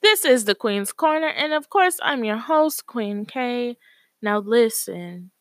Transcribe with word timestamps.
This 0.00 0.24
is 0.24 0.44
the 0.44 0.54
Queen's 0.54 0.92
Corner, 0.92 1.26
and 1.26 1.52
of 1.52 1.70
course, 1.70 1.98
I'm 2.02 2.24
your 2.24 2.36
host, 2.36 2.86
Queen 2.86 3.26
K. 3.26 3.76
Now, 4.22 4.38
listen, 4.38 5.32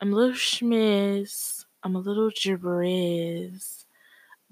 I'm 0.00 0.14
a 0.14 0.16
little 0.16 0.34
schmiz, 0.34 1.66
I'm 1.82 1.94
a 1.94 1.98
little 1.98 2.30
gibberiz, 2.30 3.84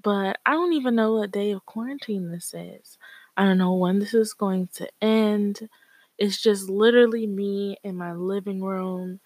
but 0.02 0.38
I 0.44 0.52
don't 0.52 0.74
even 0.74 0.94
know 0.94 1.16
what 1.16 1.30
day 1.30 1.52
of 1.52 1.64
quarantine 1.64 2.30
this 2.30 2.52
is. 2.54 2.98
I 3.36 3.46
don't 3.46 3.56
know 3.56 3.72
when 3.72 3.98
this 3.98 4.12
is 4.12 4.34
going 4.34 4.68
to 4.74 4.88
end. 5.00 5.70
It's 6.18 6.40
just 6.40 6.68
literally 6.68 7.26
me 7.26 7.78
in 7.82 7.96
my 7.96 8.12
living 8.12 8.62
room 8.62 9.20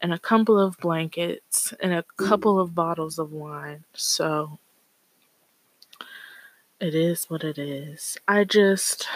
and 0.00 0.12
a 0.12 0.18
couple 0.18 0.58
of 0.58 0.78
blankets 0.78 1.72
and 1.80 1.92
a 1.92 2.04
couple 2.16 2.58
of 2.58 2.74
bottles 2.74 3.20
of 3.20 3.32
wine. 3.32 3.84
So 3.94 4.58
it 6.80 6.94
is 6.94 7.26
what 7.26 7.44
it 7.44 7.58
is. 7.58 8.18
I 8.26 8.44
just 8.44 9.06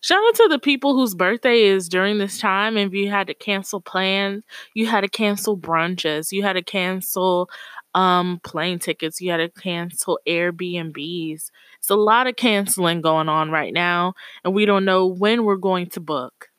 shout 0.00 0.22
out 0.26 0.34
to 0.36 0.48
the 0.48 0.58
people 0.58 0.94
whose 0.94 1.14
birthday 1.14 1.62
is 1.62 1.88
during 1.88 2.18
this 2.18 2.38
time. 2.38 2.76
If 2.76 2.92
you 2.92 3.10
had 3.10 3.26
to 3.28 3.34
cancel 3.34 3.80
plans, 3.80 4.44
you 4.74 4.86
had 4.86 5.02
to 5.02 5.08
cancel 5.08 5.56
brunches, 5.56 6.32
you 6.32 6.42
had 6.42 6.54
to 6.54 6.62
cancel 6.62 7.48
um 7.94 8.40
plane 8.44 8.78
tickets, 8.78 9.20
you 9.20 9.30
had 9.30 9.38
to 9.38 9.48
cancel 9.48 10.18
Airbnbs. 10.26 11.50
It's 11.78 11.90
a 11.90 11.96
lot 11.96 12.26
of 12.26 12.36
canceling 12.36 13.00
going 13.00 13.28
on 13.28 13.50
right 13.50 13.72
now, 13.72 14.14
and 14.44 14.54
we 14.54 14.66
don't 14.66 14.84
know 14.84 15.06
when 15.06 15.44
we're 15.44 15.56
going 15.56 15.88
to 15.90 16.00
book. 16.00 16.50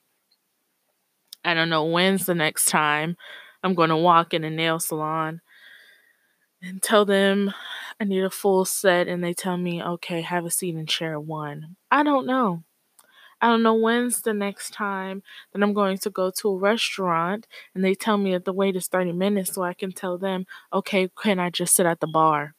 I 1.44 1.54
don't 1.54 1.70
know 1.70 1.86
when's 1.86 2.26
the 2.26 2.36
next 2.36 2.66
time 2.66 3.16
I'm 3.64 3.74
going 3.74 3.90
to 3.90 3.98
walk 3.98 4.34
in 4.34 4.44
a 4.44 4.50
nail 4.50 4.80
salon 4.80 5.42
and 6.62 6.82
tell 6.82 7.06
them 7.06 7.54
I 8.00 8.04
need 8.04 8.24
a 8.24 8.30
full 8.30 8.66
set, 8.66 9.08
and 9.08 9.24
they 9.24 9.34
tell 9.34 9.58
me, 9.58 9.82
okay, 9.82 10.22
have 10.22 10.46
a 10.46 10.52
seat 10.52 10.76
in 10.76 10.86
chair 10.86 11.20
one. 11.20 11.76
I 11.90 12.04
don't 12.04 12.28
know. 12.28 12.64
I 13.42 13.50
don't 13.50 13.64
know 13.64 13.76
when's 13.76 14.22
the 14.22 14.34
next 14.34 14.74
time 14.74 15.22
that 15.54 15.62
I'm 15.62 15.74
going 15.74 15.98
to 16.00 16.10
go 16.10 16.32
to 16.32 16.50
a 16.50 16.58
restaurant 16.58 17.48
and 17.76 17.84
they 17.84 17.94
tell 17.94 18.18
me 18.18 18.34
that 18.34 18.46
the 18.46 18.54
wait 18.54 18.76
is 18.76 18.88
30 18.88 19.12
minutes 19.12 19.54
so 19.54 19.62
I 19.64 19.74
can 19.74 19.92
tell 19.92 20.18
them, 20.18 20.48
okay, 20.74 21.10
can 21.22 21.40
I 21.40 21.50
just 21.50 21.76
sit 21.76 21.86
at 21.86 22.00
the 22.00 22.08
bar? 22.08 22.56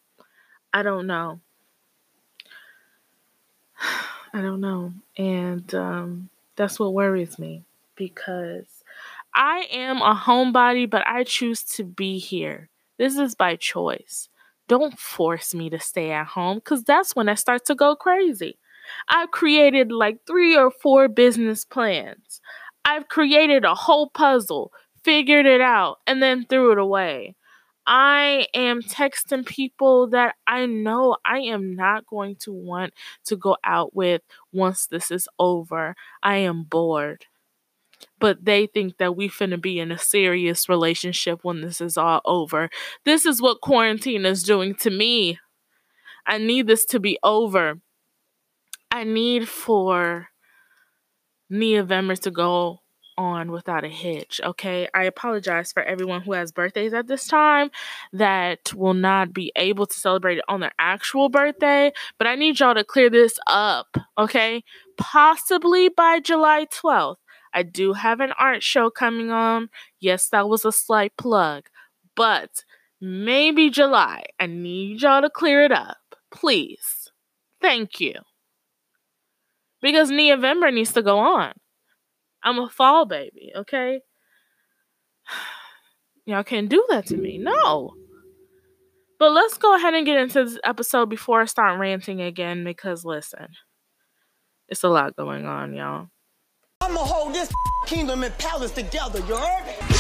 I 0.73 0.83
don't 0.83 1.07
know. 1.07 1.41
I 4.33 4.41
don't 4.41 4.61
know. 4.61 4.93
And 5.17 5.75
um, 5.75 6.31
that's 6.57 6.79
what 6.79 6.93
worries 6.93 7.39
me 7.39 7.65
because 7.97 8.85
I 9.35 9.67
am 9.71 10.01
a 10.01 10.15
homebody, 10.15 10.89
but 10.89 11.07
I 11.07 11.25
choose 11.25 11.63
to 11.77 11.85
be 11.85 12.19
here. 12.19 12.69
This 12.99 13.17
is 13.17 13.35
by 13.35 13.57
choice. 13.57 14.29
Don't 14.69 14.99
force 14.99 15.55
me 15.55 15.71
to 15.71 15.81
stay 15.81 16.11
at 16.11 16.27
home 16.29 16.59
because 16.59 16.85
that's 16.85 17.17
when 17.17 17.29
I 17.29 17.35
start 17.35 17.65
to 17.67 17.75
go 17.75 17.97
crazy. 17.97 18.59
I've 19.09 19.31
created 19.31 19.93
like 19.93 20.19
three 20.27 20.57
or 20.57 20.71
four 20.71 21.09
business 21.09 21.65
plans. 21.65 22.41
I've 22.85 23.09
created 23.09 23.65
a 23.65 23.75
whole 23.75 24.11
puzzle, 24.11 24.73
figured 25.05 25.47
it 25.47 25.61
out, 25.61 25.99
and 26.07 26.23
then 26.23 26.47
threw 26.49 26.73
it 26.73 26.79
away. 26.79 27.35
I 27.87 28.47
am 28.55 28.83
texting 28.83 29.47
people 29.47 30.09
that 30.11 30.35
I 30.47 30.67
know 30.67 31.17
I 31.25 31.39
am 31.41 31.75
not 31.75 32.07
going 32.07 32.37
to 32.41 32.53
want 32.53 32.93
to 33.25 33.37
go 33.37 33.57
out 33.65 33.95
with 33.97 34.21
once 34.53 34.87
this 34.87 35.11
is 35.11 35.27
over. 35.39 35.97
I 36.23 36.37
am 36.37 36.65
bored. 36.65 37.25
But 38.21 38.45
they 38.45 38.67
think 38.67 38.99
that 38.99 39.17
we 39.17 39.29
finna 39.29 39.61
be 39.61 39.79
in 39.79 39.91
a 39.93 39.99
serious 39.99 40.69
relationship 40.69 41.41
when 41.43 41.61
this 41.61 41.81
is 41.81 41.97
all 41.97 42.21
over. 42.25 42.69
This 43.05 43.27
is 43.27 43.41
what 43.43 43.61
quarantine 43.61 44.27
is 44.27 44.43
doing 44.43 44.75
to 44.77 44.91
me. 44.91 45.39
I 46.27 46.39
need 46.39 46.67
this 46.67 46.85
to 46.87 47.01
be 47.01 47.19
over. 47.23 47.81
I 48.91 49.05
need 49.05 49.49
for 49.49 50.29
November 51.51 52.17
to 52.17 52.31
go 52.31 52.81
on 53.19 53.51
without 53.51 53.85
a 53.85 53.89
hitch. 53.89 54.41
Okay. 54.43 54.89
I 54.95 55.05
apologize 55.05 55.73
for 55.73 55.83
everyone 55.83 56.23
who 56.23 56.33
has 56.33 56.53
birthdays 56.53 56.95
at 56.95 57.09
this 57.09 57.27
time 57.27 57.71
that 58.13 58.73
will 58.75 58.95
not 58.95 59.35
be 59.35 59.53
able 59.57 59.87
to 59.87 59.99
celebrate 59.99 60.39
it 60.39 60.45
on 60.49 60.61
their 60.61 60.73
actual 60.79 61.29
birthday, 61.29 61.93
but 62.17 62.29
I 62.29 62.37
need 62.37 62.61
y'all 62.61 62.75
to 62.75 62.85
clear 62.85 63.11
this 63.11 63.39
up. 63.47 63.97
Okay. 64.17 64.63
Possibly 64.97 65.89
by 65.89 66.21
July 66.21 66.67
12th. 66.67 67.17
I 67.53 67.63
do 67.65 67.95
have 67.95 68.21
an 68.21 68.33
art 68.39 68.63
show 68.63 68.89
coming 68.89 69.31
on. 69.31 69.69
Yes, 70.01 70.29
that 70.29 70.49
was 70.49 70.65
a 70.65 70.73
slight 70.73 71.17
plug, 71.17 71.65
but 72.15 72.65
maybe 73.01 73.71
July. 73.71 74.25
I 74.39 74.47
need 74.47 75.03
y'all 75.03 75.23
to 75.23 75.31
clear 75.31 75.65
it 75.65 75.73
up. 75.73 75.99
Please. 76.31 77.11
Thank 77.61 78.01
you. 78.01 78.15
Because 79.81 80.11
November 80.11 80.71
needs 80.71 80.93
to 80.95 81.03
go 81.03 81.19
on. 81.19 81.53
I'm 82.43 82.59
a 82.59 82.69
fall 82.69 83.07
baby, 83.07 83.53
okay? 83.57 84.01
Y'all 86.27 86.45
can't 86.45 86.69
do 86.69 86.85
that 86.91 87.07
to 87.07 87.17
me. 87.17 87.39
No. 87.39 87.95
But 89.19 89.33
let's 89.33 89.59
go 89.59 89.75
ahead 89.75 89.95
and 89.95 90.07
get 90.07 90.21
into 90.21 90.45
this 90.45 90.59
episode 90.63 91.07
before 91.07 91.41
I 91.43 91.47
start 91.47 91.81
ranting 91.81 92.21
again 92.21 92.65
because 92.65 93.05
listen, 93.05 93.49
it's 94.69 94.85
a 94.85 94.89
lot 94.89 95.17
going 95.17 95.47
on, 95.47 95.75
y'all. 95.75 96.09
I'ma 96.81 97.01
hold 97.01 97.35
this 97.35 97.51
kingdom 97.87 98.23
and 98.23 98.37
palace 98.39 98.71
together, 98.71 99.21
you 99.27 99.37
heard? 99.37 99.99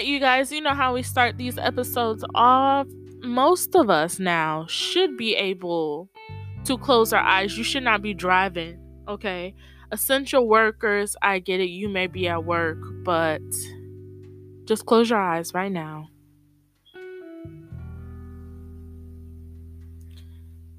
Right, 0.00 0.08
you 0.08 0.18
guys, 0.18 0.50
you 0.50 0.62
know 0.62 0.74
how 0.74 0.94
we 0.94 1.02
start 1.02 1.36
these 1.36 1.58
episodes 1.58 2.24
off. 2.34 2.86
Most 3.22 3.74
of 3.74 3.90
us 3.90 4.18
now 4.18 4.64
should 4.66 5.18
be 5.18 5.34
able 5.36 6.08
to 6.64 6.78
close 6.78 7.12
our 7.12 7.20
eyes. 7.20 7.58
You 7.58 7.64
should 7.64 7.82
not 7.82 8.00
be 8.00 8.14
driving, 8.14 8.78
okay? 9.06 9.54
Essential 9.92 10.48
workers, 10.48 11.16
I 11.20 11.38
get 11.38 11.60
it. 11.60 11.68
You 11.68 11.90
may 11.90 12.06
be 12.06 12.28
at 12.28 12.46
work, 12.46 12.78
but 13.04 13.42
just 14.64 14.86
close 14.86 15.10
your 15.10 15.20
eyes 15.20 15.52
right 15.52 15.70
now. 15.70 16.08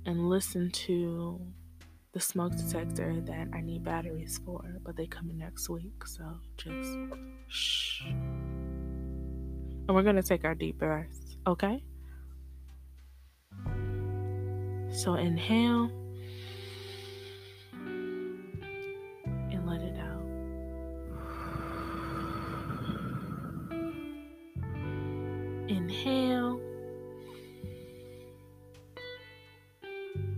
And 0.04 0.30
listen 0.30 0.72
to 0.72 1.40
the 2.14 2.20
smoke 2.20 2.56
detector 2.56 3.22
that 3.22 3.50
I 3.54 3.62
need 3.62 3.84
batteries 3.84 4.40
for, 4.44 4.80
but 4.84 4.98
they 4.98 5.06
come 5.06 5.30
next 5.38 5.70
week. 5.70 6.08
So 6.08 6.24
just 6.58 6.98
shh. 7.50 8.02
And 9.88 9.96
we're 9.96 10.04
going 10.04 10.16
to 10.16 10.24
take 10.24 10.46
our 10.46 10.56
deep 10.56 10.78
breaths, 10.78 11.38
okay? 11.46 11.84
So 14.94 15.16
inhale 15.16 15.90
and 19.52 19.66
let 19.66 19.82
it 19.82 19.98
out. 19.98 20.22
Inhale 25.70 26.60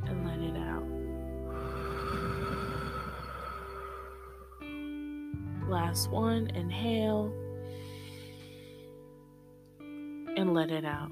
and 0.05 0.25
let 0.25 0.39
it 0.39 0.55
out. 0.55 0.87
Last 5.69 6.09
one, 6.09 6.47
inhale 6.55 7.34
it 10.73 10.85
out. 10.85 11.09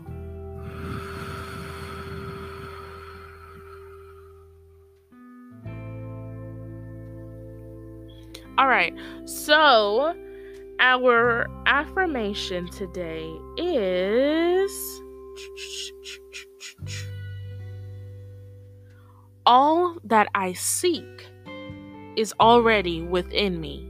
All 8.58 8.68
right, 8.68 8.94
so 9.26 10.14
our 10.80 11.48
affirmation 11.66 12.68
today 12.70 13.32
is 13.58 15.02
all 19.46 19.98
that 20.04 20.28
I 20.36 20.54
seek 20.54 21.30
is 22.16 22.34
already 22.40 23.02
within 23.02 23.62
me. 23.62 23.88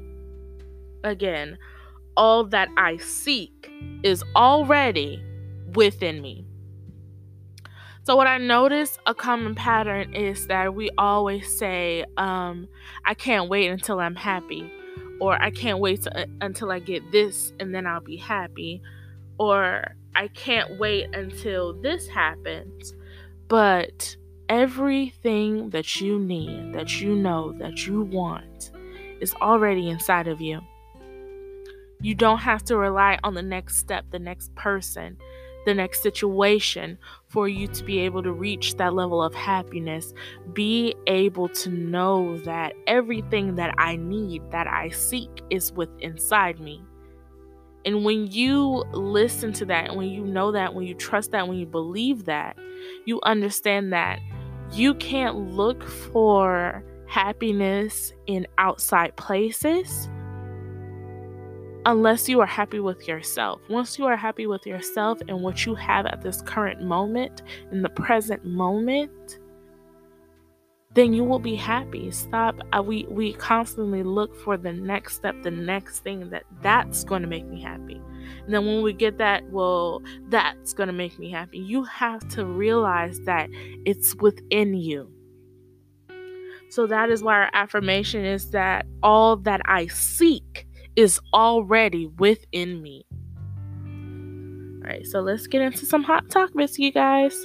Again, 1.03 1.57
all 2.15 2.43
that 2.45 2.69
I 2.77 2.97
seek 2.97 3.69
is 4.03 4.23
already 4.35 5.23
within 5.75 6.21
me. 6.21 6.45
So, 8.03 8.15
what 8.15 8.25
I 8.25 8.39
notice 8.39 8.97
a 9.05 9.13
common 9.13 9.53
pattern 9.53 10.15
is 10.15 10.47
that 10.47 10.73
we 10.73 10.89
always 10.97 11.57
say, 11.57 12.03
um, 12.17 12.67
I 13.05 13.13
can't 13.13 13.47
wait 13.47 13.67
until 13.67 13.99
I'm 13.99 14.15
happy, 14.15 14.71
or 15.19 15.39
I 15.39 15.51
can't 15.51 15.79
wait 15.79 16.01
to, 16.03 16.21
uh, 16.21 16.25
until 16.41 16.71
I 16.71 16.79
get 16.79 17.11
this 17.11 17.53
and 17.59 17.75
then 17.75 17.85
I'll 17.85 18.01
be 18.01 18.17
happy, 18.17 18.81
or 19.37 19.95
I 20.15 20.29
can't 20.29 20.79
wait 20.79 21.15
until 21.15 21.73
this 21.73 22.07
happens. 22.07 22.95
But 23.47 24.15
everything 24.49 25.69
that 25.69 26.01
you 26.01 26.17
need, 26.19 26.73
that 26.73 26.99
you 26.99 27.15
know, 27.15 27.53
that 27.59 27.85
you 27.85 28.01
want 28.01 28.71
is 29.19 29.33
already 29.35 29.89
inside 29.89 30.27
of 30.27 30.41
you. 30.41 30.59
You 32.01 32.15
don't 32.15 32.39
have 32.39 32.63
to 32.63 32.77
rely 32.77 33.19
on 33.23 33.35
the 33.35 33.43
next 33.43 33.77
step, 33.77 34.05
the 34.09 34.19
next 34.19 34.55
person, 34.55 35.17
the 35.65 35.73
next 35.73 36.01
situation 36.01 36.97
for 37.27 37.47
you 37.47 37.67
to 37.67 37.83
be 37.83 37.99
able 37.99 38.23
to 38.23 38.31
reach 38.31 38.75
that 38.77 38.93
level 38.93 39.23
of 39.23 39.33
happiness. 39.33 40.13
Be 40.53 40.95
able 41.07 41.49
to 41.49 41.69
know 41.69 42.37
that 42.39 42.73
everything 42.87 43.55
that 43.55 43.73
I 43.77 43.95
need, 43.95 44.41
that 44.51 44.67
I 44.67 44.89
seek, 44.89 45.29
is 45.49 45.71
within 45.71 46.11
inside 46.11 46.59
me. 46.59 46.83
And 47.85 48.05
when 48.05 48.27
you 48.27 48.83
listen 48.91 49.53
to 49.53 49.65
that, 49.65 49.89
and 49.89 49.97
when 49.97 50.09
you 50.09 50.23
know 50.23 50.51
that, 50.51 50.75
when 50.75 50.85
you 50.85 50.93
trust 50.93 51.31
that, 51.31 51.47
when 51.47 51.57
you 51.57 51.65
believe 51.65 52.25
that, 52.25 52.57
you 53.05 53.19
understand 53.23 53.91
that 53.93 54.19
you 54.71 54.93
can't 54.95 55.35
look 55.35 55.83
for 55.83 56.83
happiness 57.07 58.13
in 58.27 58.47
outside 58.57 59.15
places 59.17 60.09
unless 61.85 62.29
you 62.29 62.39
are 62.41 62.45
happy 62.45 62.79
with 62.79 63.07
yourself. 63.07 63.61
Once 63.69 63.97
you 63.97 64.05
are 64.05 64.15
happy 64.15 64.47
with 64.47 64.65
yourself 64.65 65.19
and 65.27 65.41
what 65.41 65.65
you 65.65 65.75
have 65.75 66.05
at 66.05 66.21
this 66.21 66.41
current 66.41 66.81
moment, 66.81 67.41
in 67.71 67.81
the 67.81 67.89
present 67.89 68.45
moment, 68.45 69.39
then 70.93 71.13
you 71.13 71.23
will 71.23 71.39
be 71.39 71.55
happy. 71.55 72.11
Stop. 72.11 72.59
Uh, 72.73 72.83
we 72.83 73.05
we 73.09 73.33
constantly 73.33 74.03
look 74.03 74.35
for 74.35 74.57
the 74.57 74.73
next 74.73 75.15
step, 75.15 75.35
the 75.41 75.51
next 75.51 75.99
thing 75.99 76.29
that 76.29 76.43
that's 76.61 77.03
going 77.03 77.21
to 77.21 77.27
make 77.27 77.45
me 77.45 77.61
happy. 77.61 78.01
And 78.45 78.53
then 78.53 78.65
when 78.65 78.81
we 78.81 78.93
get 78.93 79.17
that, 79.17 79.49
well, 79.49 80.01
that's 80.29 80.73
going 80.73 80.87
to 80.87 80.93
make 80.93 81.17
me 81.17 81.31
happy. 81.31 81.59
You 81.59 81.83
have 81.85 82.27
to 82.29 82.45
realize 82.45 83.19
that 83.21 83.49
it's 83.85 84.15
within 84.15 84.73
you. 84.73 85.09
So 86.69 86.87
that 86.87 87.09
is 87.09 87.23
why 87.23 87.35
our 87.35 87.49
affirmation 87.53 88.23
is 88.23 88.51
that 88.51 88.85
all 89.03 89.35
that 89.37 89.61
I 89.65 89.87
seek 89.87 90.67
is 90.95 91.19
already 91.33 92.07
within 92.17 92.81
me. 92.81 93.05
All 94.83 94.89
right, 94.89 95.05
so 95.05 95.21
let's 95.21 95.47
get 95.47 95.61
into 95.61 95.85
some 95.85 96.03
hot 96.03 96.29
topics, 96.29 96.79
you 96.79 96.91
guys. 96.91 97.35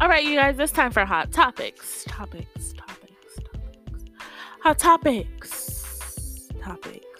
All 0.00 0.08
right, 0.08 0.24
you 0.24 0.34
guys, 0.34 0.58
it's 0.58 0.72
time 0.72 0.90
for 0.90 1.04
hot 1.04 1.30
topics. 1.30 2.04
Topics, 2.08 2.72
topics, 2.72 3.36
topics. 3.36 4.14
Hot 4.62 4.78
topics. 4.78 6.48
Topics. 6.60 7.11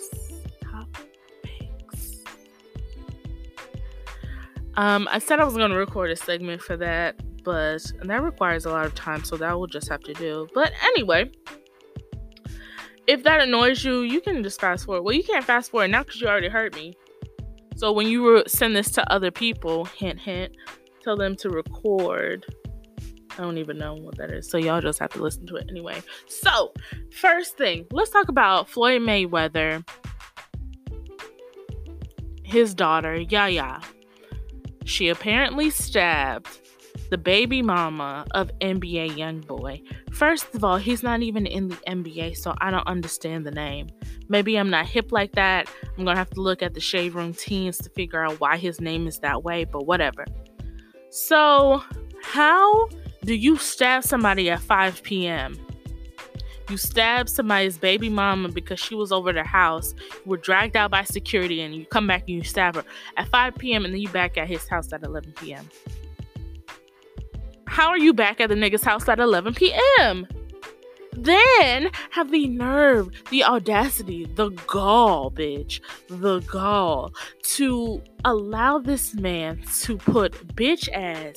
Um, 4.77 5.07
I 5.11 5.19
said 5.19 5.41
I 5.41 5.45
was 5.45 5.55
going 5.55 5.71
to 5.71 5.77
record 5.77 6.11
a 6.11 6.17
segment 6.17 6.63
for 6.63 6.77
that, 6.79 7.17
but 7.45 7.83
that 8.03 8.23
requires 8.23 8.65
a 8.65 8.71
lot 8.71 8.87
of 8.87 8.95
time, 8.95 9.25
so 9.25 9.37
that 9.37 9.59
will 9.59 9.67
just 9.67 9.89
have 9.89 10.01
to 10.03 10.15
do. 10.15 10.49
But 10.55 10.73
anyway, 10.83 11.31
if 13.07 13.23
that 13.25 13.41
annoys 13.41 13.85
you, 13.85 14.01
you 14.01 14.21
can 14.21 14.43
just 14.43 14.61
fast 14.61 14.87
forward. 14.87 15.03
Well, 15.03 15.15
you 15.15 15.25
can't 15.25 15.45
fast 15.45 15.71
forward 15.71 15.91
now 15.91 16.05
because 16.05 16.21
you 16.21 16.29
already 16.29 16.49
heard 16.49 16.75
me. 16.75 16.95
So 17.77 17.93
when 17.93 18.07
you 18.07 18.45
send 18.47 18.77
this 18.77 18.91
to 18.93 19.13
other 19.13 19.31
people, 19.31 19.85
hint, 19.87 20.21
hint, 20.21 20.57
tell 21.03 21.17
them 21.17 21.37
to 21.37 21.51
record. 21.51 22.47
I 23.33 23.43
don't 23.43 23.59
even 23.59 23.79
know 23.79 23.95
what 23.95 24.17
that 24.19 24.31
is. 24.31 24.49
So 24.49 24.59
y'all 24.59 24.81
just 24.81 24.99
have 24.99 25.11
to 25.11 25.23
listen 25.23 25.47
to 25.47 25.57
it 25.57 25.67
anyway. 25.71 26.03
So, 26.29 26.73
first 27.11 27.57
thing, 27.57 27.87
let's 27.91 28.11
talk 28.11 28.29
about 28.29 28.69
Floyd 28.69 29.01
Mayweather, 29.01 29.85
his 32.45 32.75
daughter, 32.75 33.17
Yaya. 33.17 33.81
She 34.85 35.09
apparently 35.09 35.71
stabbed 35.71 36.59
the 37.11 37.19
baby 37.19 37.63
mama 37.63 38.27
of 38.33 38.51
NBA 38.61 39.11
Youngboy. 39.11 39.83
First 40.13 40.55
of 40.55 40.65
all, 40.65 40.77
he's 40.77 41.03
not 41.03 41.23
even 41.23 41.47
in 41.47 41.69
the 41.69 41.77
NBA, 41.87 42.37
so 42.37 42.55
I 42.59 42.71
don't 42.71 42.87
understand 42.87 43.47
the 43.47 43.51
name. 43.51 43.89
Maybe 44.29 44.57
I'm 44.57 44.71
not 44.71 44.87
hip 44.87 45.13
like 45.13 45.33
that. 45.33 45.71
I'm 45.97 46.05
gonna 46.05 46.17
have 46.17 46.31
to 46.31 46.41
look 46.41 46.63
at 46.63 46.75
the 46.75 46.81
Shade 46.81 47.15
Room 47.15 47.35
teens 47.35 47.79
to 47.79 47.91
figure 47.91 48.25
out 48.25 48.41
why 48.41 48.57
his 48.57 48.81
name 48.81 49.07
is 49.07 49.19
that 49.19 49.43
way, 49.43 49.65
but 49.65 49.87
whatever. 49.87 50.25
So, 51.11 51.83
how 52.23 52.89
do 53.25 53.35
you 53.35 53.57
stab 53.59 54.05
somebody 54.05 54.51
at 54.51 54.61
5 54.61 55.03
p.m.? 55.03 55.55
You 56.73 56.79
stab 56.79 57.29
somebody's 57.29 57.77
baby 57.77 58.09
mama 58.09 58.49
because 58.49 58.81
she 58.81 58.95
was 58.95 59.13
over 59.13 59.31
their 59.31 59.45
house. 59.45 59.95
You 60.25 60.31
were 60.31 60.39
dragged 60.39 60.75
out 60.75 60.91
by 60.91 61.05
security, 61.05 61.61
and 61.61 61.75
you 61.75 61.85
come 61.85 62.07
back 62.07 62.21
and 62.21 62.31
you 62.31 62.45
stab 62.45 62.77
her 62.77 62.85
at 63.19 63.29
5 63.29 63.57
p.m. 63.57 63.85
and 63.85 63.93
then 63.93 64.01
you 64.01 64.09
back 64.09 64.39
at 64.39 64.49
his 64.49 64.67
house 64.67 64.91
at 64.91 65.03
11 65.03 65.33
p.m. 65.33 65.69
How 67.67 67.89
are 67.89 67.99
you 67.99 68.15
back 68.15 68.41
at 68.41 68.49
the 68.49 68.55
nigga's 68.55 68.83
house 68.83 69.07
at 69.07 69.21
11 69.21 69.53
p.m.? 69.53 70.27
Then 71.13 71.91
have 72.09 72.31
the 72.31 72.49
nerve, 72.49 73.11
the 73.29 73.45
audacity, 73.45 74.25
the 74.35 74.49
gall, 74.67 75.31
bitch, 75.31 75.83
the 76.09 76.41
gall 76.41 77.13
to 77.43 78.03
allow 78.25 78.79
this 78.79 79.13
man 79.13 79.61
to 79.83 79.99
put 79.99 80.33
bitch 80.57 80.89
ass 80.91 81.37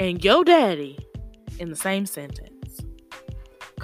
and 0.00 0.24
yo 0.24 0.42
daddy 0.42 0.98
in 1.60 1.70
the 1.70 1.76
same 1.76 2.06
sentence. 2.06 2.50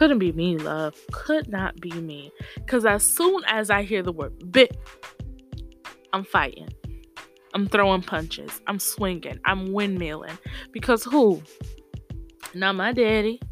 Couldn't 0.00 0.18
be 0.18 0.32
me, 0.32 0.56
love. 0.56 0.98
Could 1.12 1.48
not 1.48 1.78
be 1.78 1.92
me. 1.92 2.32
Because 2.54 2.86
as 2.86 3.04
soon 3.04 3.42
as 3.46 3.68
I 3.68 3.82
hear 3.82 4.02
the 4.02 4.12
word 4.12 4.50
bit, 4.50 4.74
I'm 6.14 6.24
fighting. 6.24 6.70
I'm 7.52 7.68
throwing 7.68 8.00
punches. 8.00 8.62
I'm 8.66 8.78
swinging. 8.78 9.38
I'm 9.44 9.74
windmilling. 9.74 10.38
Because 10.72 11.04
who? 11.04 11.42
Not 12.54 12.76
my 12.76 12.94
daddy. 12.94 13.42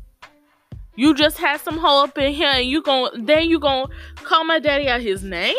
You 0.96 1.12
just 1.12 1.36
had 1.36 1.60
some 1.60 1.76
hoe 1.76 2.04
up 2.04 2.16
in 2.16 2.32
here 2.32 2.48
and 2.54 2.66
you 2.66 2.80
gon' 2.80 3.26
then 3.26 3.50
you 3.50 3.60
gon' 3.60 3.90
call 4.14 4.44
my 4.44 4.58
daddy 4.58 4.88
out 4.88 5.02
his 5.02 5.22
name? 5.22 5.54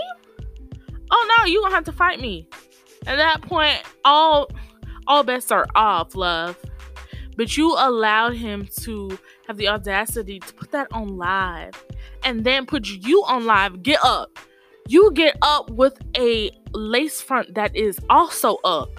Oh 1.11 1.35
no, 1.37 1.45
you 1.45 1.61
gonna 1.61 1.75
have 1.75 1.83
to 1.83 1.91
fight 1.91 2.19
me. 2.19 2.47
At 3.05 3.17
that 3.17 3.43
point, 3.43 3.79
all 4.03 4.49
all 5.05 5.23
bets 5.23 5.51
are 5.51 5.67
off, 5.75 6.15
love. 6.15 6.57
But 7.39 7.55
you 7.55 7.73
allowed 7.77 8.33
him 8.33 8.67
to 8.81 9.17
have 9.47 9.55
the 9.55 9.69
audacity 9.69 10.41
to 10.41 10.53
put 10.55 10.71
that 10.71 10.89
on 10.91 11.15
live 11.15 11.71
and 12.25 12.43
then 12.43 12.65
put 12.65 12.85
you 12.85 13.23
on 13.23 13.45
live. 13.45 13.81
Get 13.81 14.03
up. 14.03 14.37
You 14.89 15.09
get 15.13 15.37
up 15.41 15.69
with 15.69 15.97
a 16.17 16.51
lace 16.73 17.21
front 17.21 17.55
that 17.55 17.73
is 17.73 17.97
also 18.09 18.57
up, 18.65 18.89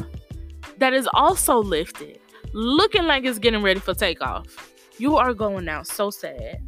that 0.79 0.95
is 0.95 1.07
also 1.13 1.59
lifted, 1.59 2.19
looking 2.55 3.05
like 3.05 3.27
it's 3.27 3.39
getting 3.39 3.63
ready 3.63 3.79
for 3.79 3.93
takeoff. 3.93 4.73
You 4.97 5.19
are 5.19 5.35
going 5.35 5.69
out 5.69 5.87
so 5.87 6.09
sad. 6.09 6.63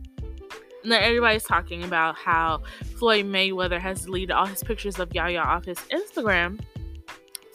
And 0.82 0.92
then 0.92 1.02
everybody's 1.02 1.44
talking 1.44 1.84
about 1.84 2.16
how 2.16 2.60
Floyd 2.98 3.24
Mayweather 3.24 3.80
has 3.80 4.04
deleted 4.04 4.32
all 4.32 4.44
his 4.44 4.62
pictures 4.62 4.98
of 4.98 5.14
Yaya 5.14 5.40
off 5.40 5.64
his 5.64 5.78
Instagram. 5.90 6.60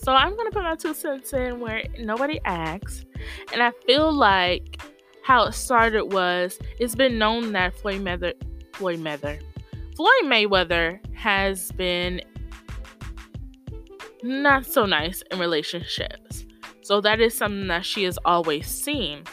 So 0.08 0.14
I'm 0.14 0.38
gonna 0.38 0.52
put 0.52 0.64
my 0.64 0.76
two 0.76 0.94
cents 0.94 1.34
in 1.34 1.60
where 1.60 1.84
nobody 2.00 2.40
asked. 2.46 3.08
And 3.52 3.62
I 3.62 3.72
feel 3.86 4.10
like 4.10 4.82
how 5.22 5.44
it 5.48 5.52
started 5.52 6.14
was 6.14 6.58
it's 6.80 6.96
been 6.96 7.18
known 7.18 7.52
that 7.52 7.76
Floyd 7.76 8.00
Mayweather, 8.00 8.32
Floyd 8.72 9.00
Mayweather, 9.00 9.42
Floyd 9.98 10.24
Mayweather 10.24 11.06
has 11.14 11.74
been 11.74 12.22
not 14.24 14.66
so 14.66 14.86
nice 14.86 15.24
in 15.30 15.40
relationships. 15.40 16.46
So 16.84 17.02
that 17.02 17.20
is 17.20 17.34
something 17.34 17.68
that 17.68 17.86
she 17.86 18.06
has 18.06 18.18
always 18.24 18.66
seen. 18.66 19.26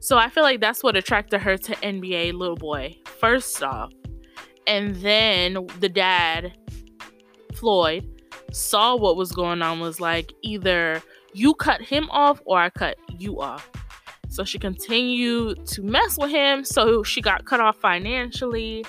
So 0.00 0.16
I 0.16 0.30
feel 0.30 0.42
like 0.42 0.62
that's 0.62 0.82
what 0.82 0.96
attracted 0.96 1.42
her 1.42 1.58
to 1.58 1.74
NBA 1.74 2.32
little 2.32 2.56
boy, 2.56 2.96
first 3.20 3.62
off. 3.62 3.92
And 4.66 4.96
then 4.96 5.66
the 5.80 5.90
dad, 5.90 6.56
Floyd, 7.52 8.21
saw 8.52 8.96
what 8.96 9.16
was 9.16 9.32
going 9.32 9.62
on, 9.62 9.80
was 9.80 10.00
like, 10.00 10.32
either 10.42 11.02
you 11.32 11.54
cut 11.54 11.80
him 11.80 12.08
off 12.10 12.40
or 12.44 12.58
I 12.58 12.70
cut 12.70 12.96
you 13.18 13.40
off. 13.40 13.70
So 14.28 14.44
she 14.44 14.58
continued 14.58 15.66
to 15.66 15.82
mess 15.82 16.16
with 16.18 16.30
him. 16.30 16.64
So 16.64 17.02
she 17.02 17.20
got 17.20 17.44
cut 17.44 17.60
off 17.60 17.76
financially. 17.76 18.84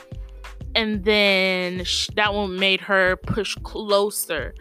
And 0.75 1.03
then 1.03 1.84
she, 1.84 2.12
that 2.15 2.34
one 2.34 2.58
made 2.58 2.82
her 2.82 3.17
push 3.17 3.55
closer 3.63 4.55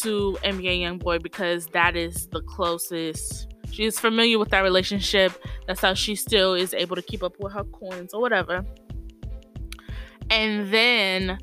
to 0.00 0.38
NBA 0.42 0.80
Youngboy 0.80 1.22
because 1.22 1.66
that 1.68 1.96
is 1.96 2.26
the 2.28 2.40
closest. 2.42 3.52
She's 3.70 3.98
familiar 3.98 4.38
with 4.38 4.48
that 4.50 4.60
relationship. 4.60 5.32
That's 5.66 5.80
how 5.80 5.94
she 5.94 6.16
still 6.16 6.54
is 6.54 6.74
able 6.74 6.96
to 6.96 7.02
keep 7.02 7.22
up 7.22 7.34
with 7.38 7.52
her 7.52 7.64
coins 7.64 8.14
or 8.14 8.20
whatever. 8.20 8.64
And 10.30 10.72
then 10.72 11.38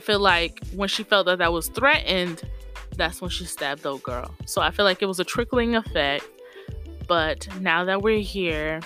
I 0.00 0.02
feel 0.02 0.18
like 0.18 0.62
when 0.74 0.88
she 0.88 1.02
felt 1.02 1.26
that 1.26 1.40
that 1.40 1.52
was 1.52 1.68
threatened, 1.68 2.42
that's 2.96 3.20
when 3.20 3.28
she 3.28 3.44
stabbed 3.44 3.82
the 3.82 3.98
girl. 3.98 4.34
So 4.46 4.62
I 4.62 4.70
feel 4.70 4.86
like 4.86 5.02
it 5.02 5.04
was 5.04 5.20
a 5.20 5.24
trickling 5.24 5.76
effect. 5.76 6.24
But 7.06 7.46
now 7.60 7.84
that 7.84 8.00
we're 8.00 8.22
here, 8.22 8.80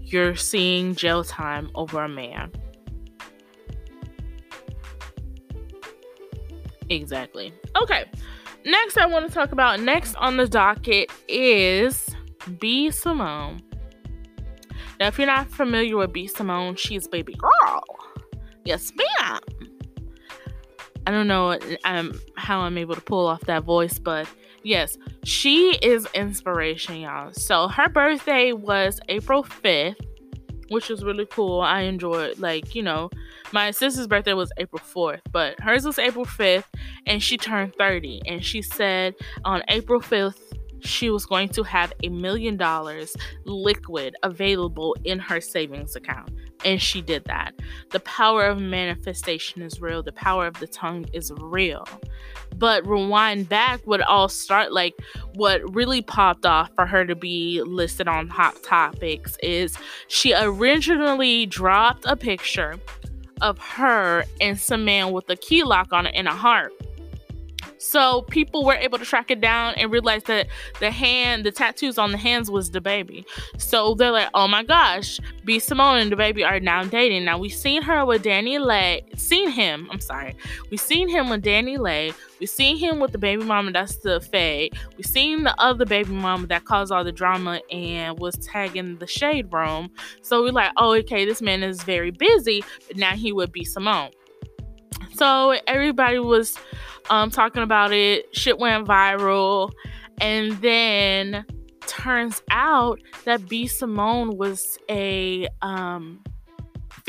you're 0.00 0.34
seeing 0.34 0.94
jail 0.94 1.24
time 1.24 1.70
over 1.74 2.02
a 2.02 2.08
man. 2.08 2.52
Exactly. 6.88 7.52
Okay. 7.82 8.06
Next, 8.64 8.96
I 8.96 9.04
want 9.04 9.28
to 9.28 9.34
talk 9.34 9.52
about 9.52 9.78
next 9.80 10.14
on 10.14 10.38
the 10.38 10.48
docket 10.48 11.10
is 11.28 12.08
B. 12.58 12.90
Simone. 12.90 13.60
Now, 14.98 15.08
if 15.08 15.18
you're 15.18 15.26
not 15.26 15.50
familiar 15.50 15.98
with 15.98 16.14
B. 16.14 16.26
Simone, 16.26 16.76
she's 16.76 17.06
baby 17.06 17.34
girl. 17.34 17.84
Yes, 18.64 18.92
ma'am. 18.94 19.40
I 21.06 21.10
don't 21.10 21.26
know 21.26 21.58
um, 21.84 22.18
how 22.36 22.60
I'm 22.60 22.78
able 22.78 22.94
to 22.94 23.00
pull 23.00 23.26
off 23.26 23.40
that 23.42 23.64
voice, 23.64 23.98
but 23.98 24.28
yes, 24.62 24.96
she 25.24 25.76
is 25.82 26.06
inspiration, 26.14 26.96
y'all. 27.00 27.32
So 27.32 27.68
her 27.68 27.88
birthday 27.88 28.52
was 28.52 29.00
April 29.08 29.42
5th, 29.42 29.96
which 30.68 30.88
was 30.88 31.02
really 31.02 31.26
cool. 31.26 31.60
I 31.60 31.82
enjoyed, 31.82 32.38
like, 32.38 32.74
you 32.76 32.82
know, 32.82 33.10
my 33.52 33.72
sister's 33.72 34.06
birthday 34.06 34.32
was 34.32 34.52
April 34.58 34.80
4th, 34.80 35.20
but 35.32 35.58
hers 35.60 35.84
was 35.84 35.98
April 35.98 36.24
5th, 36.24 36.64
and 37.06 37.22
she 37.22 37.36
turned 37.36 37.74
30. 37.74 38.22
And 38.26 38.44
she 38.44 38.62
said 38.62 39.14
on 39.44 39.62
April 39.68 40.00
5th, 40.00 40.38
she 40.80 41.10
was 41.10 41.26
going 41.26 41.48
to 41.50 41.62
have 41.62 41.92
a 42.02 42.08
million 42.08 42.56
dollars 42.56 43.16
liquid 43.44 44.14
available 44.22 44.96
in 45.04 45.18
her 45.18 45.40
savings 45.40 45.96
account. 45.96 46.30
And 46.64 46.80
she 46.80 47.02
did 47.02 47.24
that. 47.24 47.54
The 47.90 48.00
power 48.00 48.46
of 48.46 48.60
manifestation 48.60 49.62
is 49.62 49.80
real, 49.80 50.02
the 50.02 50.12
power 50.12 50.46
of 50.46 50.58
the 50.60 50.66
tongue 50.66 51.06
is 51.12 51.32
real. 51.38 51.86
But 52.56 52.86
rewind 52.86 53.48
back, 53.48 53.80
what 53.84 54.00
all 54.02 54.28
start 54.28 54.72
like 54.72 54.94
what 55.34 55.74
really 55.74 56.02
popped 56.02 56.46
off 56.46 56.70
for 56.74 56.86
her 56.86 57.04
to 57.06 57.14
be 57.16 57.62
listed 57.62 58.08
on 58.08 58.28
Hot 58.28 58.62
Topics 58.62 59.36
is 59.42 59.76
she 60.08 60.34
originally 60.34 61.46
dropped 61.46 62.04
a 62.06 62.16
picture 62.16 62.76
of 63.40 63.58
her 63.58 64.24
and 64.40 64.58
some 64.58 64.84
man 64.84 65.12
with 65.12 65.28
a 65.28 65.36
key 65.36 65.64
lock 65.64 65.92
on 65.92 66.06
it 66.06 66.14
and 66.14 66.28
a 66.28 66.32
heart 66.32 66.72
so 67.82 68.22
people 68.22 68.64
were 68.64 68.74
able 68.74 68.96
to 68.96 69.04
track 69.04 69.30
it 69.32 69.40
down 69.40 69.74
and 69.74 69.90
realize 69.90 70.22
that 70.24 70.46
the 70.78 70.92
hand, 70.92 71.44
the 71.44 71.50
tattoos 71.50 71.98
on 71.98 72.12
the 72.12 72.16
hands 72.16 72.48
was 72.48 72.70
the 72.70 72.80
baby. 72.80 73.26
So 73.58 73.94
they're 73.94 74.12
like, 74.12 74.28
oh 74.34 74.46
my 74.46 74.62
gosh, 74.62 75.18
B 75.44 75.58
Simone 75.58 75.98
and 75.98 76.12
the 76.12 76.14
baby 76.14 76.44
are 76.44 76.60
now 76.60 76.84
dating. 76.84 77.24
Now 77.24 77.38
we've 77.38 77.52
seen 77.52 77.82
her 77.82 78.06
with 78.06 78.22
DaniLeigh, 78.22 79.18
seen 79.18 79.50
him, 79.50 79.88
I'm 79.90 80.00
sorry. 80.00 80.36
We've 80.70 80.80
seen 80.80 81.08
him 81.08 81.28
with 81.28 81.42
DaniLeigh. 81.42 82.14
We've 82.38 82.48
seen 82.48 82.76
him 82.76 83.00
with 83.00 83.10
the 83.10 83.18
baby 83.18 83.42
mama 83.42 83.72
that's 83.72 83.96
the 83.96 84.20
Faye. 84.20 84.70
We've 84.96 85.04
seen 85.04 85.42
the 85.42 85.60
other 85.60 85.84
baby 85.84 86.12
mama 86.12 86.46
that 86.46 86.64
caused 86.64 86.92
all 86.92 87.02
the 87.02 87.10
drama 87.10 87.60
and 87.72 88.16
was 88.20 88.36
tagging 88.36 88.98
the 88.98 89.08
shade 89.08 89.52
room. 89.52 89.90
So 90.22 90.42
we're 90.44 90.52
like, 90.52 90.72
oh, 90.76 90.94
okay, 90.98 91.24
this 91.24 91.42
man 91.42 91.64
is 91.64 91.82
very 91.82 92.12
busy, 92.12 92.64
but 92.86 92.96
now 92.96 93.12
he 93.16 93.32
would 93.32 93.50
be 93.50 93.64
Simone. 93.64 94.10
So 95.14 95.56
everybody 95.66 96.20
was 96.20 96.56
um, 97.10 97.30
talking 97.30 97.62
about 97.62 97.92
it. 97.92 98.34
Shit 98.36 98.58
went 98.58 98.86
viral. 98.86 99.72
And 100.20 100.52
then 100.60 101.44
turns 101.86 102.42
out 102.50 103.00
that 103.24 103.48
B 103.48 103.66
Simone 103.66 104.36
was 104.36 104.78
a 104.88 105.48
um, 105.62 106.22